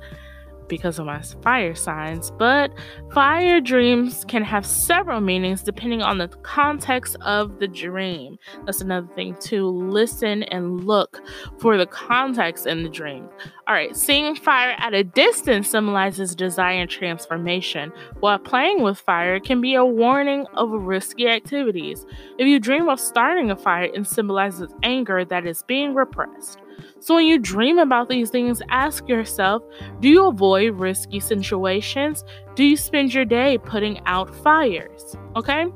because 0.68 1.00
of 1.00 1.06
my 1.06 1.22
fire 1.42 1.76
signs, 1.76 2.32
but 2.32 2.72
fire 3.14 3.62
dreams 3.62 4.26
can 4.28 4.44
have 4.44 4.66
several 4.66 5.22
meanings 5.22 5.64
depending 5.64 6.02
on 6.02 6.18
the 6.18 6.28
context 6.28 7.16
of 7.22 7.60
the 7.60 7.68
dream. 7.68 8.38
That's 8.66 8.82
another 8.82 9.08
thing 9.16 9.36
to 9.42 9.68
listen 9.68 10.44
and 10.44 10.84
look 10.86 11.22
for 11.60 11.78
the 11.78 11.86
context 11.86 12.68
in 12.68 12.84
the 12.84 12.90
dream. 12.90 13.30
All 13.68 13.74
right, 13.74 13.96
seeing 13.96 14.36
fire 14.36 14.76
at 14.78 14.94
a 14.94 15.04
distance 15.04 15.70
symbolizes 15.70 16.36
desire 16.36 16.82
and 16.82 16.90
transformation, 16.90 17.92
while 18.20 18.40
playing 18.40 18.82
with 18.82 18.98
fire 19.00 19.40
can 19.40 19.60
be 19.62 19.76
a 19.76 19.86
warning 19.86 20.46
of 20.54 20.70
risky 20.72 21.28
activities. 21.28 22.06
If 22.38 22.48
you 22.48 22.60
dream 22.60 22.88
of 22.88 23.00
starting 23.00 23.52
a 23.52 23.56
fire, 23.56 23.90
it 23.94 24.08
symbolizes 24.08 24.74
anger 24.84 25.26
that 25.26 25.46
is 25.46 25.64
being 25.64 25.94
repressed. 25.94 26.60
So 27.08 27.16
when 27.16 27.26
you 27.26 27.40
dream 27.40 27.80
about 27.80 28.10
these 28.10 28.30
things, 28.30 28.62
ask 28.68 29.08
yourself 29.08 29.64
do 30.02 30.10
you 30.10 30.28
avoid 30.28 30.74
risky 30.74 31.22
situations? 31.22 32.26
Do 32.54 32.66
you 32.66 32.76
spend 32.76 33.14
your 33.14 33.24
day 33.24 33.58
putting 33.60 34.02
out 34.06 34.36
fires? 34.36 35.16
Okay? 35.38 35.68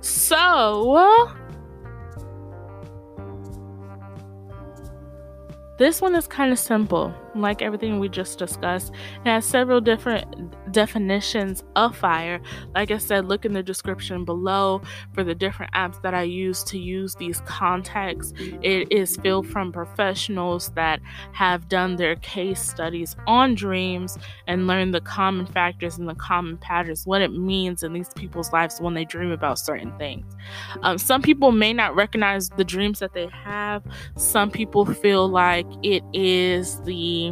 So, 0.00 1.30
this 5.78 6.02
one 6.02 6.16
is 6.16 6.26
kind 6.26 6.50
of 6.50 6.58
simple. 6.58 7.14
Like 7.40 7.62
everything 7.62 7.98
we 7.98 8.08
just 8.08 8.38
discussed. 8.38 8.92
It 9.24 9.28
has 9.28 9.44
several 9.44 9.80
different 9.80 10.72
definitions 10.72 11.64
of 11.76 11.96
fire. 11.96 12.40
Like 12.74 12.90
I 12.90 12.98
said, 12.98 13.26
look 13.26 13.44
in 13.44 13.52
the 13.52 13.62
description 13.62 14.24
below 14.24 14.82
for 15.12 15.24
the 15.24 15.34
different 15.34 15.72
apps 15.72 16.00
that 16.02 16.14
I 16.14 16.22
use 16.22 16.62
to 16.64 16.78
use 16.78 17.14
these 17.14 17.40
contexts. 17.42 18.32
It 18.62 18.92
is 18.92 19.16
filled 19.16 19.46
from 19.46 19.72
professionals 19.72 20.70
that 20.70 21.00
have 21.32 21.68
done 21.68 21.96
their 21.96 22.16
case 22.16 22.60
studies 22.62 23.16
on 23.26 23.54
dreams 23.54 24.18
and 24.46 24.66
learned 24.66 24.94
the 24.94 25.00
common 25.00 25.46
factors 25.46 25.98
and 25.98 26.08
the 26.08 26.14
common 26.14 26.58
patterns, 26.58 27.06
what 27.06 27.22
it 27.22 27.32
means 27.32 27.82
in 27.82 27.92
these 27.92 28.10
people's 28.14 28.52
lives 28.52 28.80
when 28.80 28.94
they 28.94 29.04
dream 29.04 29.30
about 29.30 29.58
certain 29.58 29.96
things. 29.98 30.24
Um, 30.82 30.98
some 30.98 31.22
people 31.22 31.52
may 31.52 31.72
not 31.72 31.94
recognize 31.94 32.48
the 32.50 32.64
dreams 32.64 32.98
that 33.00 33.14
they 33.14 33.28
have. 33.28 33.82
Some 34.16 34.50
people 34.50 34.84
feel 34.84 35.28
like 35.28 35.66
it 35.82 36.02
is 36.12 36.80
the 36.82 37.27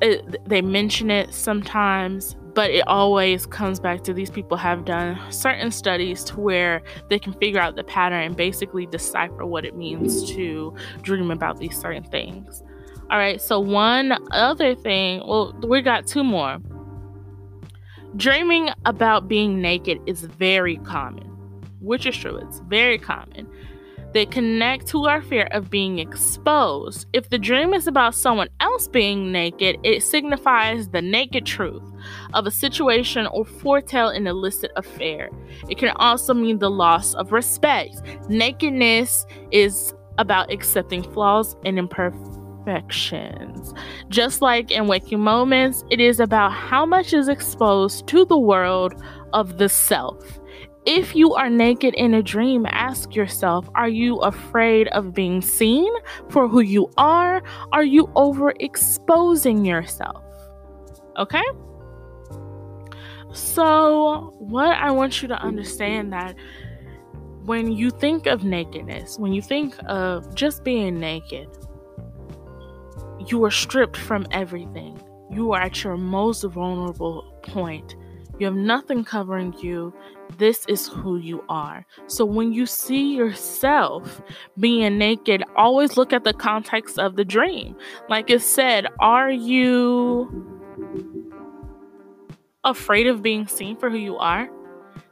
it, 0.00 0.48
they 0.48 0.62
mention 0.62 1.10
it 1.10 1.32
sometimes 1.32 2.36
but 2.54 2.72
it 2.72 2.84
always 2.88 3.46
comes 3.46 3.78
back 3.78 4.02
to 4.02 4.12
these 4.12 4.30
people 4.30 4.56
have 4.56 4.84
done 4.84 5.16
certain 5.30 5.70
studies 5.70 6.24
to 6.24 6.40
where 6.40 6.82
they 7.08 7.16
can 7.16 7.32
figure 7.34 7.60
out 7.60 7.76
the 7.76 7.84
pattern 7.84 8.20
and 8.20 8.36
basically 8.36 8.84
decipher 8.86 9.46
what 9.46 9.64
it 9.64 9.76
means 9.76 10.28
to 10.32 10.74
dream 11.02 11.30
about 11.30 11.58
these 11.58 11.78
certain 11.78 12.02
things. 12.02 12.64
All 13.10 13.18
right 13.18 13.40
so 13.40 13.60
one 13.60 14.12
other 14.32 14.74
thing 14.74 15.20
well 15.24 15.54
we 15.62 15.82
got 15.82 16.06
two 16.06 16.24
more. 16.24 16.58
Dreaming 18.16 18.70
about 18.86 19.28
being 19.28 19.60
naked 19.60 20.00
is 20.06 20.22
very 20.22 20.78
common 20.78 21.26
which 21.80 22.06
is 22.06 22.16
true 22.16 22.36
it's 22.36 22.58
very 22.60 22.98
common 22.98 23.48
they 24.12 24.24
connect 24.26 24.86
to 24.88 25.06
our 25.06 25.22
fear 25.22 25.48
of 25.52 25.70
being 25.70 25.98
exposed. 25.98 27.06
If 27.12 27.28
the 27.28 27.38
dream 27.38 27.74
is 27.74 27.86
about 27.86 28.14
someone 28.14 28.48
else 28.60 28.88
being 28.88 29.30
naked, 29.32 29.78
it 29.84 30.02
signifies 30.02 30.88
the 30.88 31.02
naked 31.02 31.44
truth 31.44 31.82
of 32.34 32.46
a 32.46 32.50
situation 32.50 33.26
or 33.26 33.44
foretell 33.44 34.08
an 34.08 34.26
illicit 34.26 34.70
affair. 34.76 35.28
It 35.68 35.78
can 35.78 35.90
also 35.96 36.32
mean 36.34 36.58
the 36.58 36.70
loss 36.70 37.14
of 37.14 37.32
respect. 37.32 38.00
Nakedness 38.28 39.26
is 39.50 39.94
about 40.16 40.52
accepting 40.52 41.02
flaws 41.02 41.56
and 41.64 41.78
imperfections. 41.78 43.74
Just 44.08 44.42
like 44.42 44.70
in 44.70 44.86
waking 44.88 45.20
moments, 45.20 45.84
it 45.90 46.00
is 46.00 46.18
about 46.20 46.52
how 46.52 46.84
much 46.84 47.12
is 47.12 47.28
exposed 47.28 48.06
to 48.08 48.24
the 48.24 48.38
world 48.38 48.94
of 49.32 49.58
the 49.58 49.68
self. 49.68 50.37
If 50.88 51.14
you 51.14 51.34
are 51.34 51.50
naked 51.50 51.92
in 51.92 52.14
a 52.14 52.22
dream, 52.22 52.64
ask 52.64 53.14
yourself 53.14 53.68
Are 53.74 53.90
you 53.90 54.16
afraid 54.20 54.88
of 54.88 55.12
being 55.12 55.42
seen 55.42 55.92
for 56.30 56.48
who 56.48 56.60
you 56.60 56.90
are? 56.96 57.42
Are 57.72 57.84
you 57.84 58.06
overexposing 58.16 59.66
yourself? 59.66 60.24
Okay? 61.18 61.42
So, 63.34 64.32
what 64.38 64.78
I 64.78 64.90
want 64.90 65.20
you 65.20 65.28
to 65.28 65.34
understand 65.34 66.10
that 66.14 66.34
when 67.44 67.70
you 67.70 67.90
think 67.90 68.24
of 68.26 68.44
nakedness, 68.44 69.18
when 69.18 69.34
you 69.34 69.42
think 69.42 69.74
of 69.88 70.34
just 70.34 70.64
being 70.64 70.98
naked, 70.98 71.48
you 73.26 73.44
are 73.44 73.50
stripped 73.50 73.98
from 73.98 74.26
everything. 74.30 74.98
You 75.30 75.52
are 75.52 75.60
at 75.60 75.84
your 75.84 75.98
most 75.98 76.44
vulnerable 76.44 77.30
point. 77.42 77.94
You 78.38 78.46
have 78.46 78.56
nothing 78.56 79.04
covering 79.04 79.52
you. 79.60 79.92
This 80.38 80.64
is 80.66 80.86
who 80.86 81.18
you 81.18 81.44
are. 81.48 81.84
So 82.06 82.24
when 82.24 82.52
you 82.52 82.66
see 82.66 83.14
yourself 83.14 84.22
being 84.58 84.96
naked, 84.96 85.42
always 85.56 85.96
look 85.96 86.12
at 86.12 86.24
the 86.24 86.32
context 86.32 86.98
of 86.98 87.16
the 87.16 87.24
dream. 87.24 87.76
Like 88.08 88.30
it 88.30 88.42
said, 88.42 88.86
are 89.00 89.30
you 89.30 90.54
afraid 92.64 93.06
of 93.06 93.22
being 93.22 93.46
seen 93.46 93.76
for 93.76 93.90
who 93.90 93.98
you 93.98 94.16
are? 94.16 94.48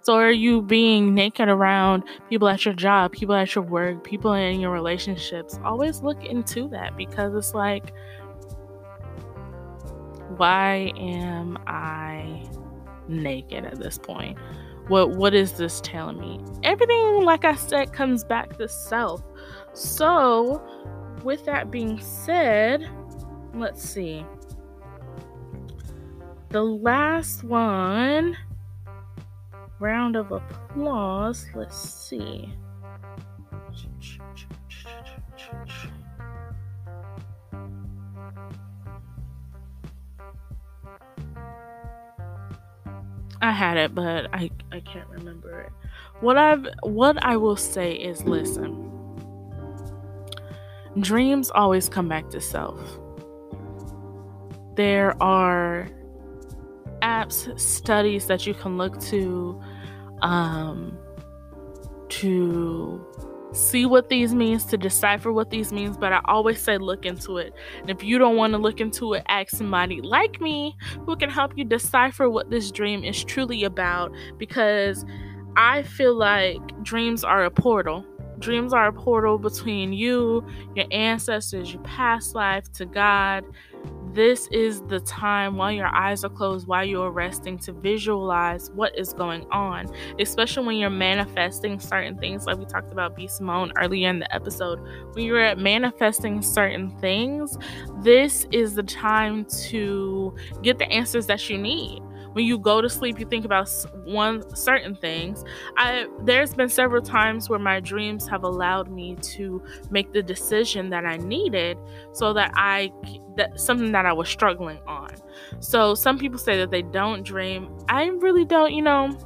So 0.02 0.14
are 0.14 0.30
you 0.30 0.62
being 0.62 1.14
naked 1.14 1.48
around 1.48 2.04
people 2.28 2.48
at 2.48 2.64
your 2.64 2.74
job, 2.74 3.10
people 3.10 3.34
at 3.34 3.54
your 3.54 3.64
work, 3.64 4.04
people 4.04 4.32
in 4.32 4.60
your 4.60 4.70
relationships? 4.70 5.58
Always 5.64 6.02
look 6.02 6.24
into 6.24 6.68
that 6.68 6.96
because 6.96 7.34
it's 7.34 7.54
like, 7.54 7.92
why 10.36 10.92
am 10.96 11.58
I 11.66 12.46
naked 13.08 13.64
at 13.64 13.78
this 13.78 13.98
point. 13.98 14.38
What 14.88 15.10
what 15.10 15.34
is 15.34 15.52
this 15.54 15.80
telling 15.80 16.20
me? 16.20 16.40
Everything, 16.62 17.22
like 17.22 17.44
I 17.44 17.56
said, 17.56 17.92
comes 17.92 18.22
back 18.24 18.56
to 18.58 18.68
self. 18.68 19.22
So, 19.72 20.62
with 21.24 21.44
that 21.46 21.70
being 21.70 22.00
said, 22.00 22.88
let's 23.52 23.82
see. 23.82 24.24
The 26.50 26.62
last 26.62 27.42
one, 27.42 28.36
round 29.80 30.16
of 30.16 30.30
applause. 30.32 31.46
Let's 31.54 31.76
see. 31.76 32.54
I 43.46 43.52
had 43.52 43.76
it, 43.76 43.94
but 43.94 44.26
I 44.32 44.50
I 44.72 44.80
can't 44.80 45.08
remember 45.08 45.60
it. 45.60 45.72
What 46.20 46.36
I've 46.36 46.66
what 46.82 47.22
I 47.24 47.36
will 47.36 47.54
say 47.54 47.92
is 47.92 48.24
listen. 48.24 48.82
Dreams 50.98 51.50
always 51.50 51.88
come 51.88 52.08
back 52.08 52.28
to 52.30 52.40
self. 52.40 52.80
There 54.74 55.14
are 55.22 55.88
apps, 57.02 57.58
studies 57.60 58.26
that 58.26 58.48
you 58.48 58.54
can 58.54 58.76
look 58.78 58.98
to 59.02 59.60
um, 60.22 60.98
to 62.08 63.05
see 63.56 63.86
what 63.86 64.08
these 64.08 64.34
means, 64.34 64.64
to 64.66 64.76
decipher 64.76 65.32
what 65.32 65.50
these 65.50 65.72
means, 65.72 65.96
but 65.96 66.12
I 66.12 66.20
always 66.26 66.60
say 66.60 66.78
look 66.78 67.06
into 67.06 67.38
it. 67.38 67.52
And 67.80 67.90
if 67.90 68.02
you 68.02 68.18
don't 68.18 68.36
want 68.36 68.52
to 68.52 68.58
look 68.58 68.80
into 68.80 69.14
it, 69.14 69.22
ask 69.28 69.50
somebody 69.50 70.00
like 70.00 70.40
me 70.40 70.76
who 71.04 71.16
can 71.16 71.30
help 71.30 71.52
you 71.56 71.64
decipher 71.64 72.28
what 72.28 72.50
this 72.50 72.70
dream 72.70 73.02
is 73.04 73.24
truly 73.24 73.64
about 73.64 74.12
because 74.38 75.04
I 75.56 75.82
feel 75.82 76.14
like 76.14 76.60
dreams 76.82 77.24
are 77.24 77.44
a 77.44 77.50
portal. 77.50 78.04
Dreams 78.38 78.74
are 78.74 78.88
a 78.88 78.92
portal 78.92 79.38
between 79.38 79.94
you, 79.94 80.46
your 80.74 80.84
ancestors, 80.90 81.72
your 81.72 81.82
past 81.82 82.34
life 82.34 82.70
to 82.72 82.84
God, 82.84 83.44
this 84.16 84.48
is 84.50 84.80
the 84.88 84.98
time 85.00 85.56
while 85.56 85.70
your 85.70 85.94
eyes 85.94 86.24
are 86.24 86.30
closed, 86.30 86.66
while 86.66 86.84
you're 86.84 87.10
resting, 87.10 87.58
to 87.58 87.72
visualize 87.72 88.70
what 88.70 88.98
is 88.98 89.12
going 89.12 89.44
on, 89.52 89.86
especially 90.18 90.66
when 90.66 90.76
you're 90.78 90.88
manifesting 90.88 91.78
certain 91.78 92.16
things, 92.16 92.46
like 92.46 92.56
we 92.56 92.64
talked 92.64 92.90
about 92.90 93.14
B. 93.14 93.28
Simone 93.28 93.72
earlier 93.76 94.08
in 94.08 94.18
the 94.18 94.34
episode. 94.34 94.80
When 95.12 95.26
you're 95.26 95.54
manifesting 95.56 96.40
certain 96.40 96.90
things, 96.98 97.58
this 98.00 98.46
is 98.52 98.74
the 98.74 98.82
time 98.82 99.44
to 99.68 100.34
get 100.62 100.78
the 100.78 100.90
answers 100.90 101.26
that 101.26 101.50
you 101.50 101.58
need 101.58 102.00
when 102.36 102.44
you 102.44 102.58
go 102.58 102.82
to 102.82 102.88
sleep 102.90 103.18
you 103.18 103.24
think 103.24 103.46
about 103.46 103.66
one 104.04 104.54
certain 104.54 104.94
things. 104.94 105.42
I 105.78 106.06
there's 106.24 106.52
been 106.52 106.68
several 106.68 107.00
times 107.00 107.48
where 107.48 107.58
my 107.58 107.80
dreams 107.80 108.28
have 108.28 108.44
allowed 108.44 108.90
me 108.90 109.16
to 109.36 109.62
make 109.90 110.12
the 110.12 110.22
decision 110.22 110.90
that 110.90 111.06
i 111.06 111.16
needed 111.16 111.78
so 112.12 112.34
that 112.34 112.52
i 112.54 112.92
that 113.38 113.58
something 113.58 113.90
that 113.92 114.04
i 114.04 114.12
was 114.12 114.28
struggling 114.28 114.78
on. 114.86 115.14
So 115.60 115.94
some 115.94 116.18
people 116.18 116.38
say 116.38 116.58
that 116.58 116.70
they 116.70 116.82
don't 116.82 117.22
dream. 117.22 117.74
I 117.88 118.04
really 118.04 118.44
don't 118.44 118.74
you 118.74 118.82
know. 118.82 119.16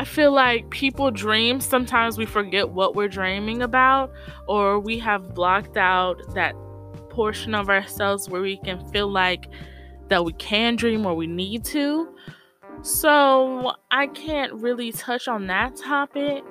I 0.00 0.04
feel 0.04 0.32
like 0.32 0.68
people 0.70 1.12
dream. 1.12 1.60
Sometimes 1.60 2.18
we 2.18 2.26
forget 2.26 2.70
what 2.70 2.96
we're 2.96 3.08
dreaming 3.08 3.62
about, 3.62 4.12
or 4.48 4.80
we 4.80 4.98
have 4.98 5.32
blocked 5.32 5.76
out 5.76 6.20
that 6.34 6.56
portion 7.08 7.54
of 7.54 7.70
ourselves 7.70 8.28
where 8.28 8.42
we 8.42 8.56
can 8.58 8.84
feel 8.90 9.08
like 9.08 9.48
that 10.08 10.24
we 10.24 10.32
can 10.34 10.76
dream 10.76 11.06
or 11.06 11.14
we 11.14 11.26
need 11.26 11.64
to. 11.64 12.08
So 12.82 13.72
I 13.90 14.06
can't 14.08 14.52
really 14.54 14.92
touch 14.92 15.28
on 15.28 15.46
that 15.48 15.76
topic. 15.76 16.44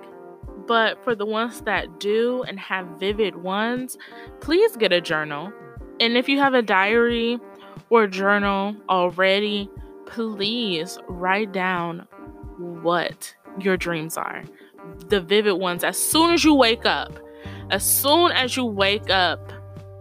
But 0.67 1.03
for 1.03 1.15
the 1.15 1.25
ones 1.25 1.61
that 1.61 1.99
do 1.99 2.43
and 2.43 2.59
have 2.59 2.87
vivid 2.99 3.35
ones, 3.35 3.97
please 4.41 4.75
get 4.75 4.91
a 4.91 5.01
journal. 5.01 5.53
And 5.99 6.17
if 6.17 6.27
you 6.27 6.39
have 6.39 6.53
a 6.53 6.61
diary 6.61 7.39
or 7.89 8.07
journal 8.07 8.75
already, 8.89 9.69
please 10.07 10.97
write 11.07 11.51
down 11.51 12.07
what 12.57 13.35
your 13.59 13.77
dreams 13.77 14.17
are. 14.17 14.43
The 15.07 15.21
vivid 15.21 15.59
ones. 15.59 15.83
As 15.83 15.97
soon 15.97 16.31
as 16.31 16.43
you 16.43 16.55
wake 16.55 16.85
up, 16.85 17.19
as 17.69 17.83
soon 17.83 18.31
as 18.31 18.57
you 18.57 18.65
wake 18.65 19.09
up, 19.09 19.53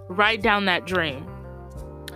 write 0.09 0.43
down 0.43 0.65
that 0.65 0.87
dream 0.87 1.27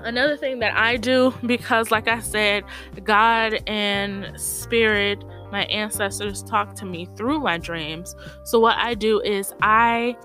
another 0.05 0.37
thing 0.37 0.59
that 0.61 0.77
I 0.77 0.97
do 0.97 1.35
because, 1.47 1.91
like 1.91 2.09
I 2.09 2.21
said, 2.21 2.65
God 3.05 3.61
and 3.67 4.39
spirit, 4.41 5.25
my 5.51 5.65
ancestors 5.65 6.43
talk 6.43 6.75
to 6.77 6.85
me 6.85 7.09
through 7.17 7.41
my 7.41 7.59
dreams. 7.59 8.15
So, 8.45 8.61
what 8.61 8.77
I 8.79 8.95
do 8.95 9.21
is 9.21 9.55
I 9.63 10.17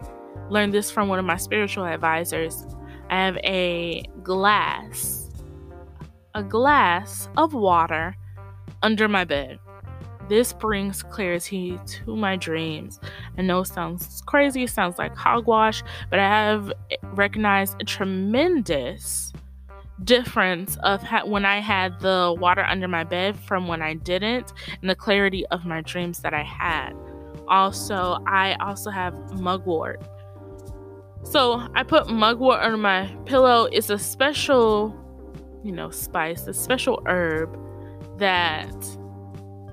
learned 0.49 0.73
this 0.73 0.91
from 0.91 1.07
one 1.07 1.19
of 1.19 1.25
my 1.25 1.37
spiritual 1.37 1.85
advisors. 1.85 2.65
I 3.09 3.25
have 3.25 3.37
a 3.37 4.03
glass, 4.23 5.29
a 6.33 6.43
glass 6.43 7.29
of 7.37 7.53
water 7.53 8.15
under 8.81 9.07
my 9.07 9.23
bed. 9.23 9.59
This 10.29 10.53
brings 10.53 11.03
clarity 11.03 11.77
to 11.85 12.15
my 12.15 12.37
dreams. 12.37 12.99
I 13.37 13.41
know 13.41 13.59
it 13.59 13.67
sounds 13.67 14.21
crazy, 14.25 14.65
sounds 14.67 14.97
like 14.97 15.15
hogwash, 15.15 15.83
but 16.09 16.19
I 16.19 16.27
have 16.27 16.71
recognized 17.13 17.81
a 17.81 17.85
tremendous 17.85 19.33
difference 20.03 20.77
of 20.83 21.01
ha- 21.01 21.25
when 21.25 21.45
I 21.45 21.59
had 21.59 21.99
the 21.99 22.35
water 22.37 22.63
under 22.63 22.87
my 22.87 23.03
bed 23.03 23.37
from 23.39 23.67
when 23.67 23.81
I 23.81 23.93
didn't, 23.93 24.53
and 24.81 24.89
the 24.89 24.95
clarity 24.95 25.45
of 25.47 25.65
my 25.65 25.81
dreams 25.81 26.19
that 26.19 26.33
I 26.33 26.43
had. 26.43 26.93
Also, 27.47 28.19
I 28.25 28.55
also 28.59 28.89
have 28.89 29.13
mugwort. 29.39 30.01
So 31.23 31.67
I 31.73 31.83
put 31.83 32.09
mugwort 32.09 32.59
under 32.59 32.77
my 32.77 33.07
pillow. 33.25 33.65
It's 33.71 33.89
a 33.89 33.99
special, 33.99 34.95
you 35.63 35.71
know, 35.71 35.89
spice, 35.89 36.47
a 36.47 36.53
special 36.53 37.01
herb 37.05 37.57
that 38.17 38.75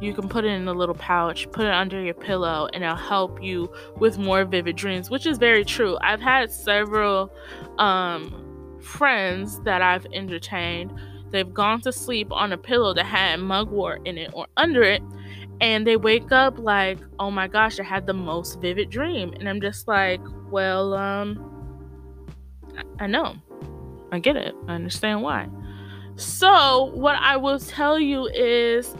you 0.00 0.14
can 0.14 0.28
put 0.28 0.44
it 0.44 0.48
in 0.48 0.66
a 0.66 0.72
little 0.72 0.94
pouch, 0.94 1.50
put 1.52 1.66
it 1.66 1.72
under 1.72 2.00
your 2.00 2.14
pillow, 2.14 2.68
and 2.72 2.82
it'll 2.82 2.96
help 2.96 3.42
you 3.42 3.70
with 3.96 4.16
more 4.16 4.44
vivid 4.44 4.76
dreams, 4.76 5.10
which 5.10 5.26
is 5.26 5.36
very 5.36 5.64
true. 5.64 5.98
I've 6.00 6.20
had 6.20 6.50
several 6.50 7.30
um, 7.78 8.49
friends 8.82 9.60
that 9.60 9.82
I've 9.82 10.06
entertained. 10.12 10.92
They've 11.30 11.52
gone 11.52 11.80
to 11.82 11.92
sleep 11.92 12.32
on 12.32 12.52
a 12.52 12.58
pillow 12.58 12.92
that 12.94 13.06
had 13.06 13.40
mugwort 13.40 14.06
in 14.06 14.18
it 14.18 14.30
or 14.32 14.46
under 14.56 14.82
it, 14.82 15.02
and 15.60 15.86
they 15.86 15.96
wake 15.96 16.32
up 16.32 16.58
like, 16.58 16.98
oh 17.18 17.30
my 17.30 17.46
gosh, 17.46 17.78
I 17.78 17.84
had 17.84 18.06
the 18.06 18.14
most 18.14 18.60
vivid 18.60 18.90
dream. 18.90 19.32
And 19.34 19.48
I'm 19.48 19.60
just 19.60 19.86
like, 19.86 20.20
well, 20.50 20.94
um, 20.94 21.46
I 22.98 23.06
know. 23.06 23.36
I 24.12 24.18
get 24.18 24.36
it. 24.36 24.54
I 24.66 24.74
understand 24.74 25.22
why. 25.22 25.48
So, 26.16 26.90
what 26.94 27.16
I 27.16 27.36
will 27.36 27.58
tell 27.58 27.98
you 27.98 28.26
is 28.28 28.94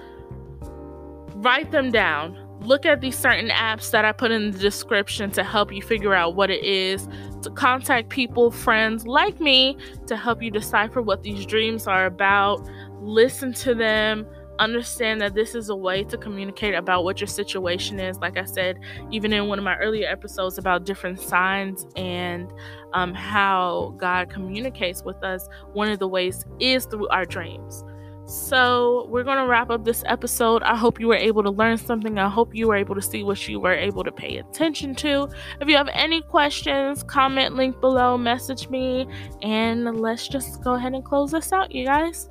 write 1.35 1.71
them 1.71 1.91
down. 1.91 2.40
Look 2.61 2.85
at 2.85 3.01
these 3.01 3.19
certain 3.19 3.49
apps 3.49 3.91
that 3.91 4.05
I 4.05 4.13
put 4.13 4.31
in 4.31 4.51
the 4.51 4.59
description 4.59 5.31
to 5.33 5.43
help 5.43 5.73
you 5.73 5.83
figure 5.83 6.15
out 6.15 6.35
what 6.35 6.51
it 6.51 6.63
is. 6.63 7.09
To 7.43 7.51
contact 7.51 8.11
people, 8.11 8.51
friends 8.51 9.07
like 9.07 9.41
me 9.41 9.77
to 10.07 10.17
help 10.17 10.43
you 10.43 10.51
decipher 10.51 11.01
what 11.01 11.23
these 11.23 11.47
dreams 11.47 11.87
are 11.87 12.07
about. 12.07 12.61
Listen 13.01 13.53
to 13.55 13.75
them 13.75 14.27
understand 14.61 15.21
that 15.23 15.35
this 15.35 15.55
is 15.55 15.71
a 15.71 15.75
way 15.75 16.05
to 16.05 16.17
communicate 16.19 16.75
about 16.75 17.03
what 17.03 17.19
your 17.21 17.27
situation 17.27 17.99
is. 17.99 18.19
Like 18.19 18.37
I 18.37 18.45
said, 18.45 18.79
even 19.11 19.33
in 19.33 19.49
one 19.49 19.59
of 19.59 19.65
my 19.65 19.77
earlier 19.77 20.09
episodes 20.09 20.59
about 20.59 20.85
different 20.85 21.19
signs 21.19 21.87
and 21.97 22.53
um, 22.93 23.15
how 23.15 23.95
God 23.97 24.31
communicates 24.31 25.03
with 25.03 25.23
us, 25.25 25.49
one 25.73 25.91
of 25.91 25.99
the 25.99 26.07
ways 26.07 26.45
is 26.61 26.85
through 26.85 27.09
our 27.09 27.25
dreams. 27.25 27.83
So, 28.31 29.07
we're 29.09 29.25
going 29.25 29.39
to 29.39 29.47
wrap 29.47 29.71
up 29.71 29.85
this 29.85 30.05
episode. 30.07 30.63
I 30.63 30.77
hope 30.77 31.01
you 31.01 31.09
were 31.09 31.17
able 31.17 31.43
to 31.43 31.51
learn 31.51 31.77
something. 31.77 32.17
I 32.17 32.29
hope 32.29 32.55
you 32.55 32.69
were 32.69 32.77
able 32.77 32.95
to 32.95 33.03
see 33.03 33.25
what 33.25 33.49
you 33.49 33.59
were 33.59 33.75
able 33.75 34.05
to 34.05 34.13
pay 34.13 34.37
attention 34.37 34.95
to. 34.97 35.29
If 35.61 35.69
you 35.69 35.77
have 35.77 35.89
any 35.93 36.23
questions, 36.23 37.03
comment 37.03 37.57
link 37.57 37.81
below, 37.81 38.17
message 38.17 38.69
me, 38.69 39.09
and 39.43 40.01
let's 40.01 40.29
just 40.29 40.63
go 40.63 40.75
ahead 40.75 40.95
and 40.95 41.05
close 41.05 41.33
this 41.33 41.53
out, 41.53 41.73
you 41.75 41.87
guys. 41.87 42.31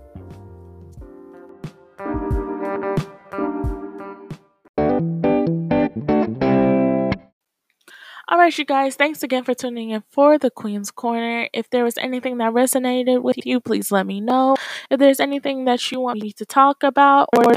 All 8.31 8.37
right, 8.37 8.55
you 8.55 8.63
guys, 8.63 8.93
thanks 8.93 9.23
again 9.23 9.43
for 9.43 9.55
tuning 9.55 9.89
in 9.89 10.03
for 10.11 10.37
the 10.37 10.51
Queen's 10.51 10.91
Corner. 10.91 11.49
If 11.51 11.71
there 11.71 11.83
was 11.83 11.97
anything 11.97 12.37
that 12.37 12.53
resonated 12.53 13.23
with 13.23 13.43
you, 13.43 13.59
please 13.59 13.91
let 13.91 14.05
me 14.05 14.21
know. 14.21 14.55
If 14.91 14.99
there's 14.99 15.19
anything 15.19 15.65
that 15.65 15.91
you 15.91 15.99
want 15.99 16.21
me 16.21 16.31
to 16.33 16.45
talk 16.45 16.83
about, 16.83 17.29
or 17.35 17.53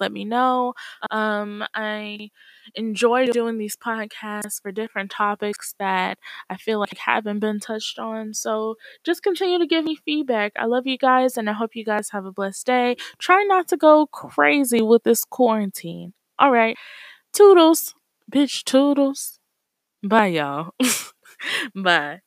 let 0.00 0.12
me 0.12 0.24
know. 0.24 0.74
Um, 1.10 1.64
I 1.74 2.30
enjoy 2.76 3.26
doing 3.26 3.58
these 3.58 3.76
podcasts 3.76 4.62
for 4.62 4.70
different 4.70 5.10
topics 5.10 5.74
that 5.80 6.18
I 6.48 6.56
feel 6.58 6.78
like 6.78 6.96
haven't 6.98 7.40
been 7.40 7.58
touched 7.58 7.98
on. 7.98 8.34
So 8.34 8.76
just 9.02 9.24
continue 9.24 9.58
to 9.58 9.66
give 9.66 9.84
me 9.84 9.96
feedback. 9.96 10.52
I 10.56 10.66
love 10.66 10.86
you 10.86 10.96
guys, 10.96 11.36
and 11.36 11.50
I 11.50 11.54
hope 11.54 11.74
you 11.74 11.84
guys 11.84 12.10
have 12.10 12.24
a 12.24 12.30
blessed 12.30 12.66
day. 12.66 12.96
Try 13.18 13.42
not 13.42 13.66
to 13.68 13.76
go 13.76 14.06
crazy 14.06 14.80
with 14.80 15.02
this 15.02 15.24
quarantine. 15.24 16.12
All 16.38 16.52
right, 16.52 16.76
toodles, 17.32 17.96
bitch, 18.32 18.62
toodles. 18.62 19.40
Bye, 20.08 20.28
y'all. 20.28 20.74
Bye. 21.74 22.20